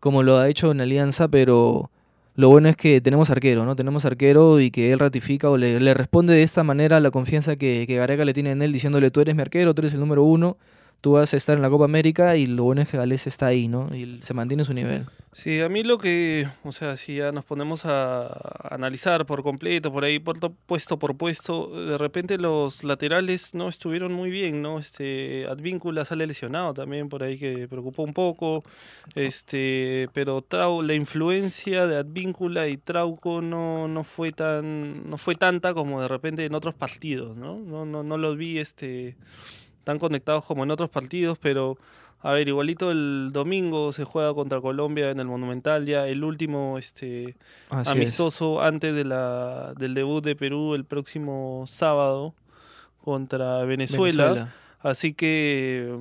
como 0.00 0.22
lo 0.22 0.38
ha 0.38 0.48
hecho 0.48 0.70
en 0.70 0.80
Alianza, 0.80 1.28
pero 1.28 1.90
lo 2.36 2.50
bueno 2.50 2.68
es 2.68 2.76
que 2.76 3.00
tenemos 3.00 3.30
arquero, 3.30 3.64
¿no? 3.64 3.74
Tenemos 3.76 4.04
arquero 4.04 4.60
y 4.60 4.70
que 4.70 4.92
él 4.92 4.98
ratifica 4.98 5.50
o 5.50 5.56
le, 5.56 5.80
le 5.80 5.94
responde 5.94 6.34
de 6.34 6.42
esta 6.42 6.62
manera 6.62 7.00
la 7.00 7.10
confianza 7.10 7.56
que, 7.56 7.84
que 7.86 7.96
Gareca 7.96 8.24
le 8.24 8.34
tiene 8.34 8.52
en 8.52 8.62
él, 8.62 8.72
diciéndole 8.72 9.10
tú 9.10 9.20
eres 9.20 9.34
mi 9.34 9.42
arquero, 9.42 9.74
tú 9.74 9.80
eres 9.80 9.94
el 9.94 10.00
número 10.00 10.22
uno, 10.22 10.58
tú 11.06 11.18
a 11.18 11.22
estar 11.22 11.54
en 11.54 11.62
la 11.62 11.70
Copa 11.70 11.84
América 11.84 12.36
y 12.36 12.48
lo 12.48 12.64
bueno 12.64 12.82
es 12.82 12.88
que 12.88 12.96
Galese 12.96 13.28
está 13.28 13.46
ahí, 13.46 13.68
¿no? 13.68 13.94
Y 13.94 14.18
se 14.22 14.34
mantiene 14.34 14.64
su 14.64 14.74
nivel. 14.74 15.06
Sí, 15.32 15.60
a 15.60 15.68
mí 15.68 15.84
lo 15.84 15.98
que, 15.98 16.48
o 16.64 16.72
sea, 16.72 16.96
si 16.96 17.18
ya 17.18 17.30
nos 17.30 17.44
ponemos 17.44 17.84
a 17.84 18.26
analizar 18.74 19.24
por 19.24 19.44
completo, 19.44 19.92
por 19.92 20.02
ahí 20.02 20.18
puesto 20.18 20.98
por 20.98 21.16
puesto, 21.16 21.68
de 21.86 21.96
repente 21.96 22.38
los 22.38 22.82
laterales 22.82 23.54
no 23.54 23.68
estuvieron 23.68 24.14
muy 24.14 24.30
bien, 24.30 24.62
¿no? 24.62 24.80
Este, 24.80 25.46
Advíncula 25.48 26.04
sale 26.04 26.26
lesionado 26.26 26.74
también 26.74 27.08
por 27.08 27.22
ahí 27.22 27.38
que 27.38 27.68
preocupó 27.68 28.02
un 28.02 28.12
poco, 28.12 28.64
este, 29.14 30.08
pero 30.12 30.42
Trau, 30.42 30.82
la 30.82 30.94
influencia 30.94 31.86
de 31.86 31.98
Advíncula 31.98 32.66
y 32.66 32.78
Trauco 32.78 33.42
no, 33.42 33.86
no 33.86 34.02
fue 34.02 34.32
tan, 34.32 35.08
no 35.08 35.18
fue 35.18 35.36
tanta 35.36 35.72
como 35.72 36.02
de 36.02 36.08
repente 36.08 36.44
en 36.44 36.54
otros 36.56 36.74
partidos, 36.74 37.36
¿no? 37.36 37.60
No, 37.60 37.84
no, 37.84 38.02
no 38.02 38.18
los 38.18 38.36
vi, 38.36 38.58
este, 38.58 39.14
tan 39.86 40.00
conectados 40.00 40.44
como 40.44 40.64
en 40.64 40.72
otros 40.72 40.90
partidos, 40.90 41.38
pero 41.38 41.78
a 42.20 42.32
ver, 42.32 42.48
igualito 42.48 42.90
el 42.90 43.30
domingo 43.32 43.92
se 43.92 44.02
juega 44.02 44.34
contra 44.34 44.60
Colombia 44.60 45.10
en 45.10 45.20
el 45.20 45.26
Monumental, 45.26 45.86
ya 45.86 46.08
el 46.08 46.24
último 46.24 46.76
este 46.76 47.36
Así 47.70 47.82
es. 47.82 47.88
amistoso 47.88 48.60
antes 48.60 48.96
de 48.96 49.04
la, 49.04 49.74
del 49.78 49.94
debut 49.94 50.24
de 50.24 50.34
Perú 50.34 50.74
el 50.74 50.84
próximo 50.84 51.66
sábado 51.68 52.34
contra 53.04 53.62
Venezuela. 53.62 54.24
Venezuela. 54.24 54.54
Así 54.80 55.14
que 55.14 55.96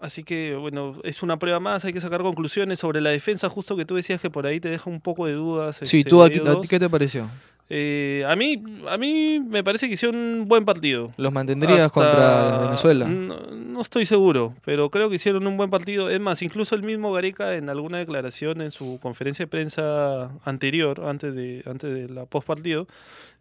Así 0.00 0.24
que, 0.24 0.56
bueno, 0.56 0.96
es 1.04 1.22
una 1.22 1.38
prueba 1.38 1.60
más, 1.60 1.84
hay 1.84 1.92
que 1.92 2.00
sacar 2.00 2.22
conclusiones 2.22 2.80
sobre 2.80 3.00
la 3.00 3.10
defensa, 3.10 3.48
justo 3.48 3.76
que 3.76 3.84
tú 3.84 3.94
decías 3.94 4.20
que 4.20 4.30
por 4.30 4.48
ahí 4.48 4.58
te 4.58 4.68
deja 4.68 4.90
un 4.90 5.00
poco 5.00 5.26
de 5.26 5.34
dudas. 5.34 5.78
Sí, 5.82 5.98
este, 6.00 6.10
¿tú 6.10 6.22
a, 6.22 6.28
ti 6.28 6.40
qué 6.66 6.80
te 6.80 6.90
pareció? 6.90 7.28
Eh, 7.74 8.22
a 8.28 8.36
mí, 8.36 8.62
a 8.90 8.98
mí 8.98 9.40
me 9.40 9.64
parece 9.64 9.88
que 9.88 9.94
hicieron 9.94 10.14
un 10.20 10.46
buen 10.46 10.66
partido. 10.66 11.10
¿Los 11.16 11.32
mantendrías 11.32 11.80
Hasta- 11.80 11.90
contra 12.02 12.58
Venezuela? 12.58 13.06
No, 13.06 13.40
no 13.50 13.80
estoy 13.80 14.04
seguro, 14.04 14.54
pero 14.62 14.90
creo 14.90 15.08
que 15.08 15.16
hicieron 15.16 15.46
un 15.46 15.56
buen 15.56 15.70
partido. 15.70 16.10
Es 16.10 16.20
más, 16.20 16.42
incluso 16.42 16.74
el 16.74 16.82
mismo 16.82 17.12
Gareca 17.12 17.54
en 17.56 17.70
alguna 17.70 17.96
declaración 17.96 18.60
en 18.60 18.70
su 18.72 18.98
conferencia 19.00 19.44
de 19.44 19.46
prensa 19.46 20.30
anterior, 20.44 21.02
antes 21.06 21.34
de, 21.34 21.62
antes 21.64 21.94
de 21.94 22.10
la 22.12 22.26
post 22.26 22.46
partido, 22.46 22.86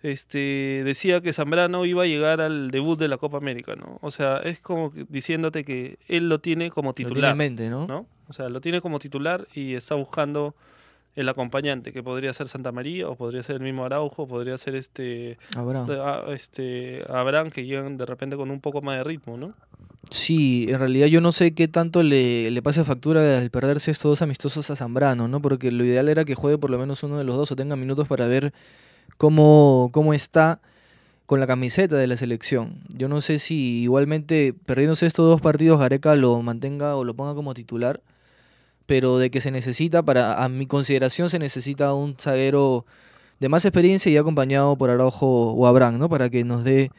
este, 0.01 0.81
decía 0.85 1.19
que 1.19 1.33
Zambrano 1.33 1.85
iba 1.85 2.03
a 2.03 2.07
llegar 2.07 2.39
al 2.39 2.71
debut 2.71 2.97
de 2.97 3.09
la 3.09 3.17
Copa 3.17 3.35
América, 3.37 3.75
¿no? 3.75 3.99
O 4.01 4.11
sea, 4.11 4.37
es 4.37 4.61
como 4.61 4.93
diciéndote 5.09 5.65
que 5.65 5.97
él 6.07 6.29
lo 6.29 6.39
tiene 6.39 6.71
como 6.71 6.91
Lo 6.91 6.93
tiene 6.93 7.09
titular, 7.09 7.31
en 7.33 7.37
mente, 7.37 7.69
¿no? 7.69 7.85
¿no? 7.85 8.05
O 8.29 8.33
sea, 8.33 8.47
lo 8.47 8.61
tiene 8.61 8.79
como 8.79 8.97
titular 8.97 9.45
y 9.53 9.73
está 9.75 9.95
buscando 9.95 10.55
el 11.15 11.27
acompañante, 11.29 11.91
que 11.91 12.01
podría 12.03 12.31
ser 12.33 12.47
Santa 12.47 12.71
María, 12.71 13.09
o 13.09 13.15
podría 13.15 13.43
ser 13.43 13.57
el 13.57 13.61
mismo 13.63 13.83
Araujo, 13.85 14.23
o 14.23 14.27
podría 14.27 14.57
ser 14.57 14.75
este 14.75 15.37
Abraham. 15.57 15.87
de- 15.87 15.99
a- 15.99 16.23
este, 16.33 17.03
Abraham 17.09 17.49
que 17.51 17.65
llegan 17.65 17.97
de 17.97 18.05
repente 18.05 18.35
con 18.37 18.49
un 18.51 18.61
poco 18.61 18.81
más 18.81 18.97
de 18.97 19.03
ritmo, 19.03 19.37
¿no? 19.37 19.53
Sí, 20.09 20.65
en 20.69 20.79
realidad 20.79 21.07
yo 21.07 21.21
no 21.21 21.31
sé 21.31 21.53
qué 21.53 21.67
tanto 21.67 22.01
le, 22.03 22.49
le 22.51 22.61
pasa 22.61 22.83
factura 22.83 23.37
al 23.37 23.49
perderse 23.49 23.91
estos 23.91 24.11
dos 24.11 24.21
amistosos 24.21 24.69
a 24.69 24.75
Zambrano, 24.75 25.27
¿no? 25.27 25.41
Porque 25.41 25.71
lo 25.71 25.85
ideal 25.85 26.09
era 26.09 26.25
que 26.25 26.35
juegue 26.35 26.57
por 26.57 26.69
lo 26.69 26.77
menos 26.79 27.03
uno 27.03 27.17
de 27.17 27.23
los 27.23 27.35
dos 27.37 27.51
o 27.51 27.55
tenga 27.55 27.75
minutos 27.75 28.07
para 28.07 28.27
ver 28.27 28.51
cómo, 29.17 29.89
cómo 29.93 30.13
está 30.13 30.59
con 31.25 31.39
la 31.39 31.47
camiseta 31.47 31.95
de 31.95 32.07
la 32.07 32.17
selección. 32.17 32.81
Yo 32.89 33.07
no 33.07 33.21
sé 33.21 33.39
si 33.39 33.83
igualmente 33.83 34.53
perdiéndose 34.65 35.05
estos 35.05 35.27
dos 35.29 35.39
partidos 35.39 35.79
Gareca 35.79 36.15
lo 36.15 36.41
mantenga 36.41 36.95
o 36.97 37.03
lo 37.05 37.13
ponga 37.13 37.33
como 37.35 37.53
titular, 37.53 38.01
pero 38.91 39.19
de 39.19 39.31
que 39.31 39.39
se 39.39 39.51
necesita, 39.51 40.03
para 40.03 40.43
a 40.43 40.49
mi 40.49 40.65
consideración 40.65 41.29
se 41.29 41.39
necesita 41.39 41.93
un 41.93 42.17
zaguero 42.19 42.85
de 43.39 43.47
más 43.47 43.63
experiencia 43.63 44.11
y 44.11 44.17
acompañado 44.17 44.75
por 44.75 44.89
Araujo 44.89 45.53
o 45.53 45.65
Abraham, 45.65 45.97
¿no? 45.97 46.09
Para 46.09 46.29
que 46.29 46.43
nos 46.43 46.65
dé 46.65 46.91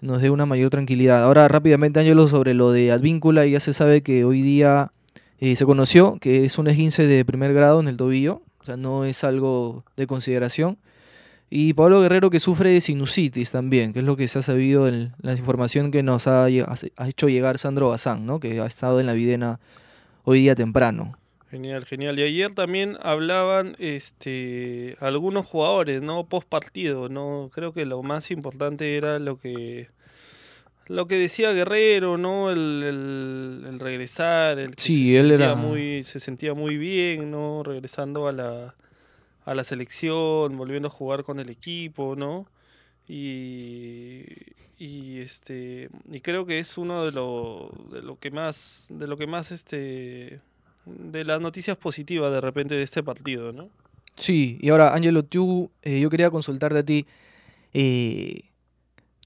nos 0.00 0.20
dé 0.20 0.30
una 0.30 0.44
mayor 0.44 0.70
tranquilidad. 0.70 1.22
Ahora 1.22 1.46
rápidamente, 1.46 2.00
Ángelo, 2.00 2.26
sobre 2.26 2.52
lo 2.52 2.72
de 2.72 2.90
Advíncula, 2.90 3.46
ya 3.46 3.60
se 3.60 3.74
sabe 3.74 4.02
que 4.02 4.24
hoy 4.24 4.42
día 4.42 4.90
eh, 5.38 5.54
se 5.54 5.64
conoció 5.64 6.18
que 6.20 6.44
es 6.44 6.58
un 6.58 6.66
esguince 6.66 7.06
de 7.06 7.24
primer 7.24 7.54
grado 7.54 7.78
en 7.78 7.86
el 7.86 7.96
tobillo, 7.96 8.42
o 8.58 8.64
sea, 8.64 8.76
no 8.76 9.04
es 9.04 9.22
algo 9.22 9.84
de 9.96 10.08
consideración. 10.08 10.78
Y 11.48 11.74
Pablo 11.74 12.00
Guerrero 12.00 12.28
que 12.28 12.40
sufre 12.40 12.70
de 12.70 12.80
sinusitis 12.80 13.52
también, 13.52 13.92
que 13.92 14.00
es 14.00 14.04
lo 14.04 14.16
que 14.16 14.26
se 14.26 14.40
ha 14.40 14.42
sabido 14.42 14.88
en 14.88 15.12
la 15.20 15.30
información 15.30 15.92
que 15.92 16.02
nos 16.02 16.26
ha, 16.26 16.46
ha 16.46 17.08
hecho 17.08 17.28
llegar 17.28 17.58
Sandro 17.58 17.90
Bazán, 17.90 18.26
¿no? 18.26 18.40
que 18.40 18.60
ha 18.60 18.66
estado 18.66 18.98
en 18.98 19.06
la 19.06 19.12
videna 19.12 19.60
hoy 20.24 20.40
día 20.40 20.56
temprano. 20.56 21.16
Genial, 21.50 21.84
genial. 21.84 22.18
Y 22.18 22.22
ayer 22.24 22.52
también 22.54 22.96
hablaban 23.02 23.76
este 23.78 24.96
algunos 25.00 25.46
jugadores, 25.46 26.02
¿no? 26.02 26.26
Post 26.26 26.48
partido, 26.48 27.08
¿no? 27.08 27.50
Creo 27.54 27.72
que 27.72 27.84
lo 27.86 28.02
más 28.02 28.30
importante 28.32 28.96
era 28.96 29.18
lo 29.20 29.38
que 29.38 29.88
lo 30.88 31.06
que 31.06 31.16
decía 31.16 31.52
Guerrero, 31.52 32.16
¿no? 32.18 32.50
El, 32.50 32.82
el- 32.84 33.64
el 33.68 33.80
regresar, 33.80 34.58
el 34.58 34.74
que 34.76 34.82
Sí, 34.82 35.12
se 35.12 35.20
él 35.20 35.28
sentía 35.30 35.46
era- 35.46 35.54
muy 35.54 36.02
se 36.04 36.20
sentía 36.20 36.54
muy 36.54 36.76
bien, 36.76 37.30
¿no? 37.30 37.62
Regresando 37.62 38.26
a 38.28 38.32
la 38.32 38.74
a 39.44 39.54
la 39.54 39.62
selección, 39.62 40.56
volviendo 40.56 40.88
a 40.88 40.90
jugar 40.90 41.22
con 41.22 41.38
el 41.38 41.48
equipo, 41.50 42.16
¿no? 42.16 42.46
Y, 43.08 44.24
y 44.78 45.20
este 45.20 45.88
y 46.10 46.20
creo 46.20 46.44
que 46.46 46.58
es 46.58 46.76
uno 46.76 47.04
de 47.04 47.12
lo, 47.12 47.70
de 47.92 48.02
lo 48.02 48.18
que 48.18 48.30
más 48.32 48.86
de 48.90 49.06
lo 49.06 49.16
que 49.16 49.26
más 49.28 49.52
este 49.52 50.40
de 50.86 51.24
las 51.24 51.40
noticias 51.40 51.76
positivas 51.76 52.32
de 52.32 52.40
repente 52.40 52.74
de 52.76 52.82
este 52.82 53.02
partido, 53.02 53.52
¿no? 53.52 53.68
Sí, 54.16 54.58
y 54.60 54.70
ahora, 54.70 54.94
Ángelo, 54.94 55.24
tú, 55.24 55.70
eh, 55.82 56.00
yo 56.00 56.08
quería 56.10 56.30
consultarte 56.30 56.78
a 56.78 56.82
ti. 56.84 57.06
eh, 57.74 58.40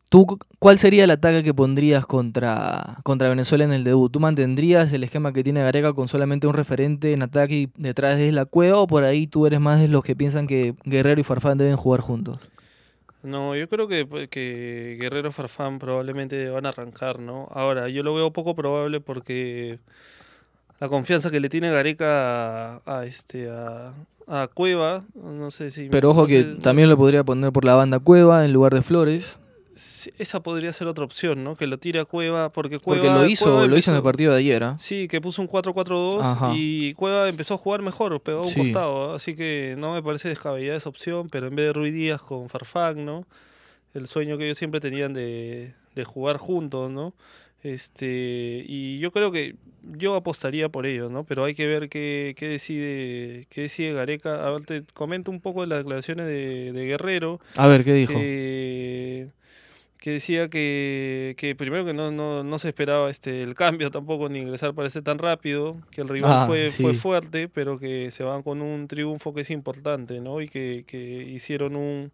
¿Tú 0.08 0.26
cu- 0.26 0.38
cuál 0.58 0.76
sería 0.78 1.04
el 1.04 1.10
ataque 1.12 1.44
que 1.44 1.54
pondrías 1.54 2.04
contra, 2.04 2.98
contra 3.04 3.28
Venezuela 3.28 3.64
en 3.64 3.72
el 3.72 3.84
debut? 3.84 4.10
¿Tú 4.10 4.18
mantendrías 4.18 4.92
el 4.92 5.04
esquema 5.04 5.32
que 5.32 5.44
tiene 5.44 5.62
Gareca 5.62 5.92
con 5.92 6.08
solamente 6.08 6.48
un 6.48 6.54
referente 6.54 7.12
en 7.12 7.22
ataque 7.22 7.54
y 7.54 7.68
detrás 7.76 8.18
de 8.18 8.32
la 8.32 8.44
cueva 8.44 8.78
o 8.80 8.86
por 8.88 9.04
ahí 9.04 9.28
tú 9.28 9.46
eres 9.46 9.60
más 9.60 9.80
de 9.80 9.86
los 9.86 10.02
que 10.02 10.16
piensan 10.16 10.48
que 10.48 10.74
Guerrero 10.84 11.20
y 11.20 11.24
Farfán 11.24 11.58
deben 11.58 11.76
jugar 11.76 12.00
juntos? 12.00 12.38
No, 13.22 13.54
yo 13.54 13.68
creo 13.68 13.86
que, 13.86 14.28
que 14.30 14.96
Guerrero 14.98 15.30
Farfán 15.30 15.78
probablemente 15.78 16.48
van 16.48 16.64
a 16.66 16.70
arrancar, 16.70 17.20
¿no? 17.20 17.48
Ahora, 17.52 17.88
yo 17.88 18.02
lo 18.02 18.14
veo 18.14 18.32
poco 18.32 18.54
probable 18.56 19.00
porque 19.00 19.78
la 20.80 20.88
confianza 20.88 21.30
que 21.30 21.40
le 21.40 21.48
tiene 21.48 21.70
Gareca 21.70 22.76
a, 22.76 22.82
a 22.86 23.04
este 23.06 23.50
a, 23.50 23.92
a 24.26 24.48
Cueva, 24.48 25.04
no 25.14 25.50
sé 25.50 25.70
si 25.70 25.88
Pero 25.88 26.10
ojo 26.10 26.22
no 26.22 26.26
que 26.26 26.40
sé- 26.40 26.46
no 26.46 26.58
también 26.58 26.88
lo 26.88 26.96
podría 26.96 27.22
poner 27.24 27.52
por 27.52 27.64
la 27.64 27.74
banda 27.74 27.98
Cueva 28.00 28.44
en 28.44 28.52
lugar 28.52 28.74
de 28.74 28.82
Flores, 28.82 29.38
Sí, 29.72 30.10
esa 30.18 30.40
podría 30.42 30.72
ser 30.74 30.88
otra 30.88 31.04
opción, 31.04 31.42
¿no? 31.42 31.56
Que 31.56 31.66
lo 31.66 31.78
tire 31.78 32.00
a 32.00 32.04
Cueva, 32.04 32.50
porque 32.52 32.78
Cueva... 32.80 33.00
porque 33.02 33.18
lo 33.18 33.24
hizo, 33.26 33.46
Cueva 33.46 33.66
lo 33.66 33.78
hizo 33.78 33.90
en 33.92 33.96
el 33.96 34.02
partido 34.02 34.32
de 34.32 34.38
ayer. 34.40 34.62
¿ah? 34.62 34.76
Sí, 34.78 35.08
que 35.08 35.22
puso 35.22 35.40
un 35.40 35.48
4-4-2 35.48 36.20
Ajá. 36.20 36.52
y 36.54 36.92
Cueva 36.94 37.28
empezó 37.28 37.54
a 37.54 37.56
jugar 37.58 37.80
mejor, 37.80 38.20
pegó 38.20 38.40
a 38.40 38.42
un 38.42 38.48
Sí. 38.48 38.60
costado, 38.60 39.12
¿ah? 39.12 39.16
así 39.16 39.34
que 39.36 39.76
no 39.78 39.94
me 39.94 40.02
parece 40.02 40.28
descabellada 40.28 40.76
esa 40.76 40.88
opción, 40.88 41.28
pero 41.30 41.46
en 41.46 41.54
vez 41.56 41.66
de 41.68 41.72
Ruiz 41.72 41.94
Díaz 41.94 42.20
con 42.20 42.50
Farfán, 42.50 43.06
¿no? 43.06 43.24
El 43.94 44.06
sueño 44.06 44.36
que 44.36 44.44
ellos 44.44 44.58
siempre 44.58 44.80
tenían 44.80 45.14
de, 45.14 45.72
de 45.94 46.04
jugar 46.04 46.36
juntos, 46.36 46.90
¿no? 46.90 47.14
Este, 47.62 48.64
y 48.66 48.98
yo 49.00 49.10
creo 49.12 49.32
que 49.32 49.54
yo 49.96 50.14
apostaría 50.14 50.68
por 50.68 50.86
ellos, 50.86 51.10
¿no? 51.10 51.24
Pero 51.24 51.44
hay 51.44 51.54
que 51.54 51.66
ver 51.66 51.88
qué, 51.88 52.34
qué 52.36 52.48
decide 52.48 53.46
qué 53.50 53.62
decide 53.62 53.92
Gareca. 53.92 54.46
A 54.46 54.50
ver, 54.50 54.64
te 54.64 54.82
comento 54.94 55.30
un 55.30 55.40
poco 55.40 55.60
de 55.62 55.66
las 55.68 55.78
declaraciones 55.78 56.26
de, 56.26 56.72
de 56.72 56.84
Guerrero 56.86 57.40
A 57.56 57.66
ver, 57.66 57.84
¿qué 57.84 57.92
dijo? 57.94 58.14
que, 58.14 59.28
que 59.98 60.12
decía 60.12 60.48
que, 60.48 61.34
que 61.36 61.54
primero 61.54 61.84
que 61.84 61.92
no, 61.92 62.10
no, 62.10 62.42
no 62.42 62.58
se 62.58 62.68
esperaba 62.68 63.10
este 63.10 63.42
el 63.42 63.54
cambio 63.54 63.90
tampoco 63.90 64.28
ni 64.30 64.38
ingresar 64.38 64.74
parece 64.74 65.02
tan 65.02 65.18
rápido, 65.18 65.76
que 65.90 66.00
el 66.00 66.08
rival 66.08 66.32
Ah, 66.34 66.46
fue, 66.46 66.70
fue 66.70 66.94
fuerte, 66.94 67.48
pero 67.48 67.78
que 67.78 68.10
se 68.10 68.22
van 68.22 68.42
con 68.42 68.62
un 68.62 68.88
triunfo 68.88 69.34
que 69.34 69.42
es 69.42 69.50
importante, 69.50 70.20
¿no? 70.20 70.40
Y 70.40 70.48
que, 70.48 70.84
que 70.86 70.98
hicieron 70.98 71.76
un, 71.76 72.12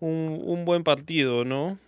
un, 0.00 0.40
un 0.44 0.64
buen 0.64 0.84
partido, 0.84 1.44
¿no? 1.44 1.78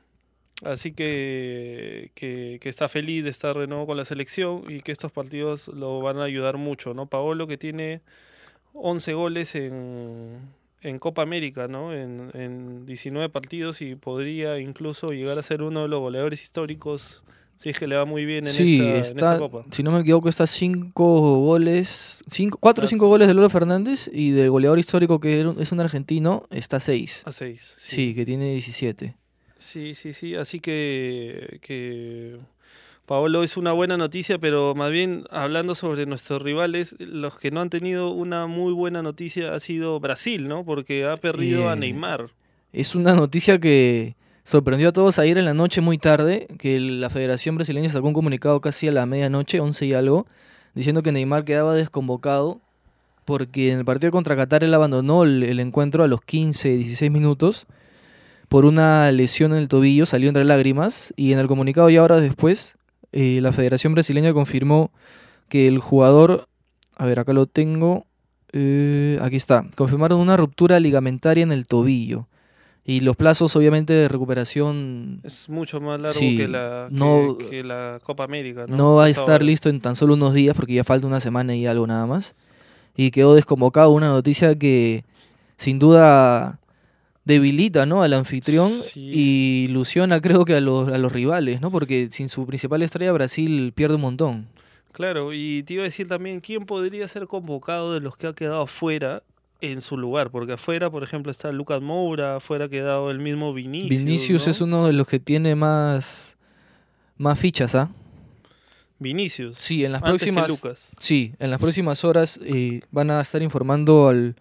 Así 0.64 0.92
que, 0.92 2.10
que, 2.14 2.58
que 2.60 2.68
está 2.68 2.88
feliz 2.88 3.22
de 3.22 3.30
estar 3.30 3.56
de 3.56 3.66
nuevo 3.68 3.86
con 3.86 3.96
la 3.96 4.04
selección 4.04 4.64
y 4.68 4.80
que 4.80 4.90
estos 4.92 5.12
partidos 5.12 5.68
lo 5.68 6.00
van 6.00 6.18
a 6.18 6.24
ayudar 6.24 6.56
mucho, 6.56 6.94
¿no? 6.94 7.06
Paolo 7.06 7.46
que 7.46 7.56
tiene 7.56 8.00
11 8.72 9.12
goles 9.14 9.54
en, 9.54 10.38
en 10.82 10.98
Copa 10.98 11.22
América, 11.22 11.68
¿no? 11.68 11.92
En, 11.94 12.30
en 12.34 12.86
19 12.86 13.28
partidos 13.28 13.80
y 13.82 13.94
podría 13.94 14.58
incluso 14.58 15.10
llegar 15.10 15.38
a 15.38 15.42
ser 15.44 15.62
uno 15.62 15.82
de 15.82 15.88
los 15.88 16.00
goleadores 16.00 16.42
históricos 16.42 17.22
si 17.54 17.70
es 17.70 17.78
que 17.78 17.88
le 17.88 17.96
va 17.96 18.04
muy 18.04 18.24
bien 18.24 18.46
en, 18.46 18.52
Sí, 18.52 18.80
esta, 18.80 18.94
en 18.98 19.16
esta 19.16 19.38
Copa. 19.38 19.64
si 19.72 19.82
no 19.82 19.90
me 19.90 20.00
equivoco, 20.00 20.28
está 20.28 20.46
cinco 20.46 21.38
goles, 21.40 22.22
cinco, 22.30 22.56
cuatro 22.60 22.84
o 22.84 22.88
cinco 22.88 23.08
goles 23.08 23.26
de 23.26 23.34
Lolo 23.34 23.50
Fernández 23.50 24.08
y 24.12 24.30
de 24.30 24.48
goleador 24.48 24.78
histórico 24.78 25.18
que 25.20 25.40
es 25.58 25.72
un 25.72 25.80
argentino, 25.80 26.44
está 26.50 26.78
seis. 26.78 27.22
A 27.26 27.32
6. 27.32 27.76
Sí, 27.78 28.14
que 28.14 28.24
tiene 28.24 28.52
17. 28.52 29.16
Sí, 29.58 29.94
sí, 29.94 30.12
sí. 30.12 30.34
Así 30.36 30.60
que, 30.60 31.58
que 31.62 32.38
Paolo 33.06 33.42
es 33.42 33.56
una 33.56 33.72
buena 33.72 33.96
noticia, 33.96 34.38
pero 34.38 34.74
más 34.74 34.92
bien 34.92 35.24
hablando 35.30 35.74
sobre 35.74 36.06
nuestros 36.06 36.42
rivales, 36.42 36.94
los 36.98 37.38
que 37.38 37.50
no 37.50 37.60
han 37.60 37.70
tenido 37.70 38.10
una 38.10 38.46
muy 38.46 38.72
buena 38.72 39.02
noticia 39.02 39.54
ha 39.54 39.60
sido 39.60 39.98
Brasil, 39.98 40.46
¿no? 40.46 40.64
Porque 40.64 41.04
ha 41.06 41.16
perdido 41.16 41.68
a 41.68 41.72
Eh, 41.72 41.76
Neymar. 41.76 42.30
Es 42.72 42.94
una 42.94 43.14
noticia 43.14 43.58
que 43.58 44.14
sorprendió 44.44 44.90
a 44.90 44.92
todos 44.92 45.18
ayer 45.18 45.38
en 45.38 45.44
la 45.46 45.54
noche 45.54 45.80
muy 45.80 45.98
tarde, 45.98 46.46
que 46.58 46.78
la 46.80 47.10
Federación 47.10 47.56
Brasileña 47.56 47.88
sacó 47.90 48.06
un 48.08 48.14
comunicado 48.14 48.60
casi 48.60 48.88
a 48.88 48.92
la 48.92 49.06
medianoche, 49.06 49.58
11 49.60 49.86
y 49.86 49.94
algo, 49.94 50.26
diciendo 50.74 51.02
que 51.02 51.12
Neymar 51.12 51.44
quedaba 51.44 51.74
desconvocado 51.74 52.60
porque 53.24 53.72
en 53.72 53.78
el 53.78 53.84
partido 53.84 54.10
contra 54.12 54.36
Qatar 54.36 54.64
él 54.64 54.72
abandonó 54.72 55.24
el, 55.24 55.42
el 55.42 55.60
encuentro 55.60 56.02
a 56.04 56.08
los 56.08 56.22
15, 56.22 56.76
16 56.76 57.10
minutos 57.10 57.66
por 58.48 58.64
una 58.64 59.10
lesión 59.12 59.52
en 59.52 59.58
el 59.58 59.68
tobillo, 59.68 60.06
salió 60.06 60.28
entre 60.28 60.44
lágrimas 60.44 61.12
y 61.16 61.32
en 61.32 61.38
el 61.38 61.46
comunicado 61.46 61.90
ya 61.90 62.02
horas 62.02 62.20
después 62.22 62.76
eh, 63.12 63.40
la 63.42 63.52
Federación 63.52 63.94
Brasileña 63.94 64.32
confirmó 64.32 64.90
que 65.48 65.66
el 65.68 65.78
jugador, 65.78 66.46
a 66.96 67.06
ver, 67.06 67.18
acá 67.18 67.32
lo 67.32 67.46
tengo, 67.46 68.06
eh, 68.52 69.18
aquí 69.22 69.36
está, 69.36 69.64
confirmaron 69.76 70.18
una 70.20 70.36
ruptura 70.36 70.80
ligamentaria 70.80 71.42
en 71.42 71.52
el 71.52 71.66
tobillo. 71.66 72.26
Y 72.84 73.00
los 73.00 73.16
plazos, 73.16 73.54
obviamente, 73.54 73.92
de 73.92 74.08
recuperación 74.08 75.20
Es 75.22 75.50
mucho 75.50 75.78
más 75.78 76.00
largo 76.00 76.18
Sí, 76.18 76.38
que, 76.38 76.48
la, 76.48 76.88
no- 76.90 77.36
que 77.50 77.62
la 77.62 77.98
Copa 78.02 78.24
América, 78.24 78.64
¿no? 78.66 78.76
no 78.76 78.94
va 78.94 79.04
a 79.04 79.08
estar 79.10 79.32
ahora. 79.32 79.44
listo 79.44 79.68
en 79.68 79.80
tan 79.82 79.94
solo 79.94 80.14
unos 80.14 80.32
días 80.32 80.56
porque 80.56 80.72
ya 80.72 80.84
falta 80.84 81.06
una 81.06 81.20
semana 81.20 81.54
y 81.54 81.66
algo 81.66 81.86
nada 81.86 82.06
más. 82.06 82.34
Y 82.96 83.10
quedó 83.10 83.34
desconvocado, 83.34 83.90
una 83.90 84.08
noticia 84.08 84.54
que 84.58 85.04
sin 85.58 85.78
duda 85.78 86.58
debilita 87.28 87.84
¿no? 87.84 88.02
al 88.02 88.14
anfitrión 88.14 88.70
Sí. 88.72 89.10
y 89.12 89.64
ilusiona 89.68 90.20
creo 90.22 90.46
que 90.46 90.54
a 90.54 90.60
los, 90.62 90.88
a 90.88 90.96
los 90.96 91.12
rivales, 91.12 91.60
¿no? 91.60 91.70
porque 91.70 92.08
sin 92.10 92.30
su 92.30 92.46
principal 92.46 92.82
estrella 92.82 93.12
Brasil 93.12 93.72
pierde 93.74 93.96
un 93.96 94.00
montón. 94.00 94.48
Claro, 94.92 95.34
y 95.34 95.62
te 95.62 95.74
iba 95.74 95.82
a 95.82 95.84
decir 95.84 96.08
también 96.08 96.40
quién 96.40 96.64
podría 96.64 97.06
ser 97.06 97.26
convocado 97.26 97.92
de 97.92 98.00
los 98.00 98.16
que 98.16 98.28
ha 98.28 98.32
quedado 98.32 98.62
afuera 98.62 99.22
en 99.60 99.82
su 99.82 99.98
lugar, 99.98 100.30
porque 100.30 100.54
afuera, 100.54 100.88
por 100.90 101.02
ejemplo, 101.02 101.30
está 101.30 101.52
Lucas 101.52 101.82
Moura, 101.82 102.36
afuera 102.36 102.64
ha 102.64 102.68
quedado 102.70 103.10
el 103.10 103.18
mismo 103.18 103.52
Vinicius. 103.52 103.90
Vinicius 103.90 104.46
¿no? 104.46 104.50
es 104.50 104.60
uno 104.62 104.86
de 104.86 104.94
los 104.94 105.06
que 105.06 105.20
tiene 105.20 105.54
más, 105.54 106.38
más 107.18 107.38
fichas, 107.38 107.74
¿ah? 107.74 107.90
Vinicius. 108.98 109.58
Sí, 109.58 109.84
en 109.84 109.92
las 109.92 110.02
antes 110.02 110.12
próximas. 110.12 110.48
Lucas. 110.48 110.96
Sí, 110.98 111.34
en 111.38 111.50
las 111.50 111.60
próximas 111.60 112.04
horas 112.04 112.40
eh, 112.42 112.80
van 112.90 113.10
a 113.10 113.20
estar 113.20 113.42
informando 113.42 114.08
al, 114.08 114.34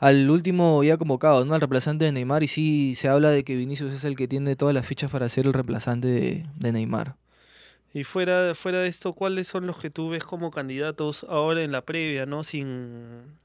al 0.00 0.28
último 0.28 0.82
ya 0.82 0.96
convocado, 0.96 1.44
¿no? 1.44 1.54
Al 1.54 1.60
reemplazante 1.60 2.06
de 2.06 2.12
Neymar. 2.12 2.42
Y 2.42 2.48
sí 2.48 2.94
se 2.96 3.08
habla 3.08 3.30
de 3.30 3.44
que 3.44 3.54
Vinicius 3.54 3.92
es 3.92 4.04
el 4.04 4.16
que 4.16 4.26
tiene 4.26 4.56
todas 4.56 4.74
las 4.74 4.86
fichas 4.86 5.10
para 5.10 5.28
ser 5.28 5.46
el 5.46 5.52
reemplazante 5.52 6.08
de, 6.08 6.46
de 6.56 6.72
Neymar. 6.72 7.14
Y 7.92 8.04
fuera, 8.04 8.54
fuera 8.54 8.78
de 8.78 8.88
esto, 8.88 9.12
¿cuáles 9.12 9.48
son 9.48 9.66
los 9.66 9.78
que 9.78 9.90
tú 9.90 10.08
ves 10.08 10.24
como 10.24 10.50
candidatos 10.50 11.26
ahora 11.28 11.62
en 11.62 11.72
la 11.72 11.82
previa, 11.82 12.24
no? 12.24 12.44
Sin 12.44 13.38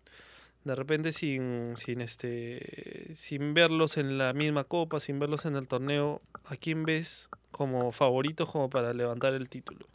de 0.64 0.74
repente 0.74 1.12
sin, 1.12 1.76
sin 1.78 2.02
este 2.02 3.14
sin 3.14 3.54
verlos 3.54 3.98
en 3.98 4.18
la 4.18 4.34
misma 4.34 4.64
copa, 4.64 5.00
sin 5.00 5.20
verlos 5.20 5.46
en 5.46 5.56
el 5.56 5.68
torneo, 5.68 6.22
¿a 6.46 6.56
quién 6.56 6.84
ves 6.84 7.30
como 7.52 7.92
favoritos 7.92 8.50
como 8.50 8.70
para 8.70 8.94
levantar 8.94 9.34
el 9.34 9.48
título? 9.48 9.86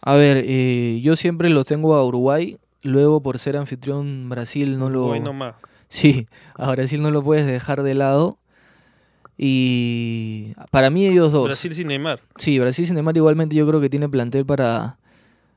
A 0.00 0.14
ver, 0.14 0.42
eh, 0.46 1.00
yo 1.02 1.16
siempre 1.16 1.50
lo 1.50 1.64
tengo 1.64 1.94
a 1.94 2.04
Uruguay. 2.04 2.58
Luego, 2.82 3.22
por 3.22 3.38
ser 3.38 3.56
anfitrión, 3.56 4.28
Brasil 4.28 4.78
no 4.78 4.88
lo. 4.88 5.00
Uruguay 5.00 5.20
nomás. 5.20 5.56
Sí, 5.88 6.26
a 6.56 6.70
Brasil 6.72 7.00
no 7.02 7.10
lo 7.10 7.22
puedes 7.22 7.46
dejar 7.46 7.82
de 7.82 7.94
lado. 7.94 8.38
Y 9.38 10.54
para 10.70 10.90
mí 10.90 11.06
ellos 11.06 11.32
dos. 11.32 11.44
Brasil 11.46 11.74
sin 11.74 11.88
Neymar. 11.88 12.20
Sí, 12.36 12.58
Brasil 12.58 12.86
sin 12.86 12.94
Neymar 12.94 13.16
igualmente 13.16 13.54
yo 13.54 13.66
creo 13.66 13.80
que 13.80 13.90
tiene 13.90 14.08
plantel 14.08 14.46
para, 14.46 14.98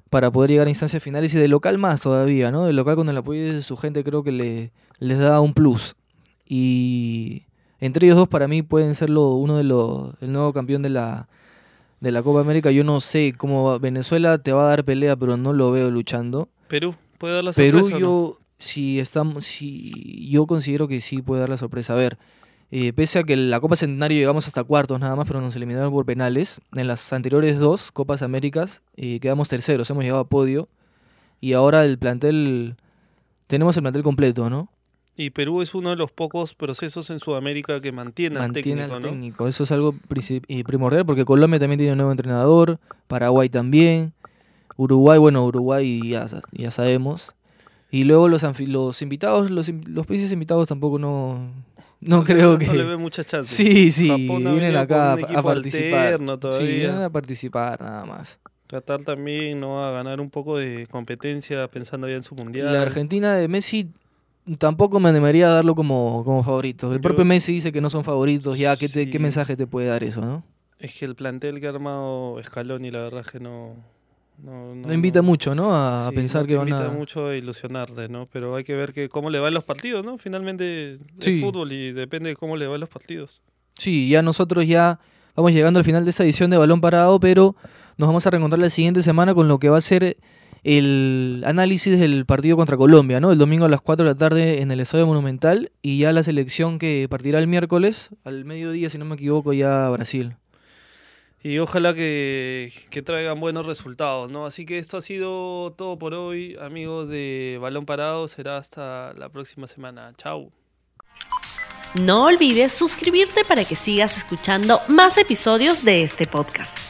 para 0.09 0.31
poder 0.31 0.49
llegar 0.51 0.67
a 0.67 0.69
instancias 0.69 1.01
finales 1.01 1.33
y 1.33 1.39
de 1.39 1.47
local 1.47 1.77
más 1.77 2.01
todavía, 2.01 2.51
¿no? 2.51 2.65
De 2.65 2.73
local 2.73 2.95
con 2.95 3.07
el 3.09 3.17
apoyo 3.17 3.53
de 3.53 3.61
su 3.61 3.77
gente 3.77 4.03
creo 4.03 4.23
que 4.23 4.31
le, 4.31 4.71
les 4.99 5.19
da 5.19 5.39
un 5.39 5.53
plus. 5.53 5.95
Y 6.45 7.43
entre 7.79 8.07
ellos 8.07 8.17
dos 8.17 8.27
para 8.27 8.47
mí 8.47 8.63
pueden 8.63 8.95
ser 8.95 9.09
lo- 9.09 9.35
uno 9.35 9.55
de 9.57 9.63
los, 9.63 10.11
el 10.21 10.31
nuevo 10.33 10.51
campeón 10.51 10.81
de 10.81 10.89
la, 10.89 11.29
de 12.01 12.11
la 12.11 12.21
Copa 12.21 12.41
América. 12.41 12.71
Yo 12.71 12.83
no 12.83 12.99
sé 12.99 13.33
cómo 13.37 13.63
va- 13.63 13.77
Venezuela 13.77 14.37
te 14.39 14.51
va 14.51 14.63
a 14.65 14.69
dar 14.69 14.83
pelea, 14.83 15.15
pero 15.15 15.37
no 15.37 15.53
lo 15.53 15.71
veo 15.71 15.89
luchando. 15.89 16.49
Perú, 16.67 16.95
¿puede 17.17 17.35
dar 17.35 17.43
la 17.45 17.53
Perú 17.53 17.79
sorpresa 17.79 17.97
o 17.97 17.99
no? 17.99 18.37
Si 18.59 18.99
estamos 18.99 19.45
si 19.45 20.29
yo 20.29 20.45
considero 20.45 20.87
que 20.87 21.01
sí 21.01 21.21
puede 21.21 21.41
dar 21.41 21.49
la 21.49 21.57
sorpresa. 21.57 21.93
A 21.93 21.95
ver, 21.95 22.17
eh, 22.71 22.93
pese 22.93 23.19
a 23.19 23.23
que 23.23 23.33
en 23.33 23.49
la 23.49 23.59
Copa 23.59 23.75
Centenario 23.75 24.17
llegamos 24.17 24.47
hasta 24.47 24.63
cuartos 24.63 24.99
nada 24.99 25.15
más, 25.15 25.27
pero 25.27 25.41
nos 25.41 25.55
eliminaron 25.55 25.91
por 25.91 26.05
penales. 26.05 26.61
En 26.75 26.87
las 26.87 27.11
anteriores 27.11 27.57
dos 27.57 27.91
Copas 27.91 28.21
Américas 28.21 28.81
eh, 28.95 29.19
quedamos 29.19 29.47
terceros, 29.47 29.89
hemos 29.89 30.03
llegado 30.03 30.21
a 30.21 30.27
podio 30.27 30.67
y 31.41 31.53
ahora 31.53 31.85
el 31.85 31.97
plantel 31.97 32.75
tenemos 33.47 33.75
el 33.77 33.83
plantel 33.83 34.03
completo, 34.03 34.49
¿no? 34.49 34.69
Y 35.15 35.31
Perú 35.31 35.61
es 35.61 35.75
uno 35.75 35.89
de 35.89 35.97
los 35.97 36.11
pocos 36.11 36.53
procesos 36.53 37.09
en 37.09 37.19
Sudamérica 37.19 37.81
que 37.81 37.91
mantiene, 37.91 38.39
Mantiene 38.39 38.83
al 38.83 38.87
técnico, 38.87 38.95
al 38.95 39.01
¿no? 39.01 39.09
técnico. 39.09 39.47
Eso 39.49 39.63
es 39.63 39.71
algo 39.73 39.93
eh, 40.47 40.63
primordial 40.63 41.05
porque 41.05 41.25
Colombia 41.25 41.59
también 41.59 41.77
tiene 41.77 41.91
un 41.91 41.97
nuevo 41.97 42.11
entrenador, 42.11 42.79
Paraguay 43.07 43.49
también, 43.49 44.13
Uruguay, 44.77 45.19
bueno, 45.19 45.43
Uruguay 45.45 46.07
ya, 46.07 46.27
ya 46.53 46.71
sabemos. 46.71 47.33
Y 47.91 48.03
luego 48.03 48.27
los, 48.27 48.43
los 48.67 49.01
invitados, 49.01 49.49
los, 49.49 49.69
los 49.87 50.05
países 50.05 50.31
invitados 50.31 50.67
tampoco 50.67 50.99
no, 50.99 51.51
no 52.01 52.23
creo 52.23 52.57
que... 52.57 52.67
No 52.67 52.73
le 52.73 52.83
ve 52.85 52.97
mucha 52.97 53.23
chance. 53.23 53.53
Sí, 53.53 53.91
sí, 53.91 54.07
Japón 54.07 54.43
vienen 54.43 54.75
acá 54.75 55.15
un 55.15 55.35
a, 55.35 55.41
participar. 55.43 56.19
Sí, 56.51 56.63
vienen 56.63 57.01
a 57.01 57.09
participar 57.09 57.81
nada 57.81 58.05
más. 58.05 58.39
Qatar 58.67 59.01
también 59.03 59.59
no 59.59 59.77
va 59.77 59.89
a 59.89 59.91
ganar 59.91 60.21
un 60.21 60.29
poco 60.29 60.57
de 60.57 60.85
competencia 60.91 61.67
pensando 61.69 62.07
ya 62.07 62.15
en 62.15 62.23
su 62.23 62.35
mundial. 62.35 62.71
la 62.71 62.83
Argentina 62.83 63.33
de 63.33 63.47
Messi 63.47 63.91
tampoco 64.59 64.99
me 64.99 65.09
animaría 65.09 65.47
a 65.47 65.53
darlo 65.55 65.73
como, 65.73 66.21
como 66.23 66.43
favorito. 66.43 66.89
El 66.91 66.97
Yo- 66.97 67.01
propio 67.01 67.25
Messi 67.25 67.53
dice 67.53 67.71
que 67.71 67.81
no 67.81 67.89
son 67.89 68.03
favoritos, 68.03 68.57
ya, 68.59 68.75
¿qué, 68.77 68.87
te- 68.87 69.05
Sí. 69.05 69.09
¿qué 69.09 69.17
mensaje 69.17 69.55
te 69.55 69.65
puede 69.65 69.87
dar 69.87 70.03
eso, 70.03 70.21
no? 70.21 70.43
Es 70.77 70.93
que 70.93 71.05
el 71.05 71.15
plantel 71.15 71.59
que 71.59 71.65
ha 71.65 71.71
armado 71.71 72.39
Scaloni, 72.43 72.91
la 72.91 72.99
verdad 73.01 73.21
es 73.25 73.31
que 73.31 73.39
no... 73.39 73.75
No, 74.43 74.73
No 74.75 74.93
invita 74.93 75.21
mucho, 75.21 75.53
¿no? 75.53 75.75
A, 75.75 76.07
sí, 76.09 76.15
pensar 76.15 76.43
no 76.43 76.47
que 76.47 76.55
van 76.55 76.67
invita 76.69 76.87
a... 76.87 76.89
mucho 76.91 77.27
a 77.27 77.35
ilusionarte, 77.35 78.07
¿no? 78.09 78.27
Pero 78.31 78.55
hay 78.55 78.63
que 78.63 78.75
ver 78.75 78.93
que 78.93 79.09
cómo 79.09 79.29
le 79.29 79.39
van 79.39 79.53
los 79.53 79.63
partidos, 79.63 80.05
¿no? 80.05 80.17
Finalmente 80.17 80.93
es 80.93 80.99
Sí. 81.19 81.41
fútbol 81.41 81.71
y 81.71 81.91
depende 81.91 82.29
de 82.29 82.35
cómo 82.35 82.55
le 82.57 82.67
van 82.67 82.79
los 82.79 82.89
partidos. 82.89 83.41
Sí, 83.77 84.09
ya 84.09 84.21
nosotros 84.21 84.65
ya 84.67 84.99
vamos 85.35 85.51
llegando 85.53 85.79
al 85.79 85.85
final 85.85 86.03
de 86.05 86.09
esta 86.11 86.23
edición 86.23 86.49
de 86.49 86.57
Balón 86.57 86.81
Parado, 86.81 87.19
pero 87.19 87.55
nos 87.97 88.07
vamos 88.07 88.25
a 88.25 88.29
reencontrar 88.29 88.59
la 88.59 88.69
siguiente 88.69 89.01
semana 89.01 89.33
con 89.33 89.47
lo 89.47 89.59
que 89.59 89.69
va 89.69 89.77
a 89.77 89.81
ser 89.81 90.17
el 90.63 91.43
análisis 91.45 91.97
del 91.99 92.25
partido 92.25 92.57
contra 92.57 92.77
Colombia, 92.77 93.19
¿no? 93.19 93.31
El 93.31 93.37
domingo 93.37 93.65
a 93.65 93.69
las 93.69 93.81
4 93.81 94.05
de 94.05 94.11
la 94.11 94.17
tarde 94.17 94.61
en 94.61 94.71
el 94.71 94.79
Estadio 94.81 95.07
Monumental 95.07 95.71
y 95.81 95.99
ya 95.99 96.11
la 96.11 96.23
selección 96.23 96.79
que 96.79 97.07
partirá 97.09 97.39
el 97.39 97.47
miércoles 97.47 98.09
al 98.23 98.45
mediodía, 98.45 98.89
si 98.89 98.97
no 98.97 99.05
me 99.05 99.15
equivoco, 99.15 99.53
ya 99.53 99.87
a 99.87 99.89
Brasil. 99.91 100.35
Y 101.41 101.57
ojalá 101.59 101.93
que, 101.93 102.73
que 102.89 103.01
traigan 103.01 103.39
buenos 103.39 103.65
resultados, 103.65 104.29
¿no? 104.29 104.45
Así 104.45 104.65
que 104.65 104.77
esto 104.77 104.97
ha 104.97 105.01
sido 105.01 105.71
todo 105.77 105.97
por 105.97 106.13
hoy, 106.13 106.57
amigos 106.59 107.07
de 107.07 107.57
Balón 107.61 107.85
Parado. 107.85 108.27
Será 108.27 108.57
hasta 108.57 109.13
la 109.13 109.29
próxima 109.29 109.65
semana. 109.67 110.11
Chao. 110.17 110.51
No 111.95 112.25
olvides 112.25 112.73
suscribirte 112.73 113.43
para 113.45 113.63
que 113.65 113.75
sigas 113.75 114.17
escuchando 114.17 114.81
más 114.89 115.17
episodios 115.17 115.83
de 115.83 116.03
este 116.03 116.27
podcast. 116.27 116.88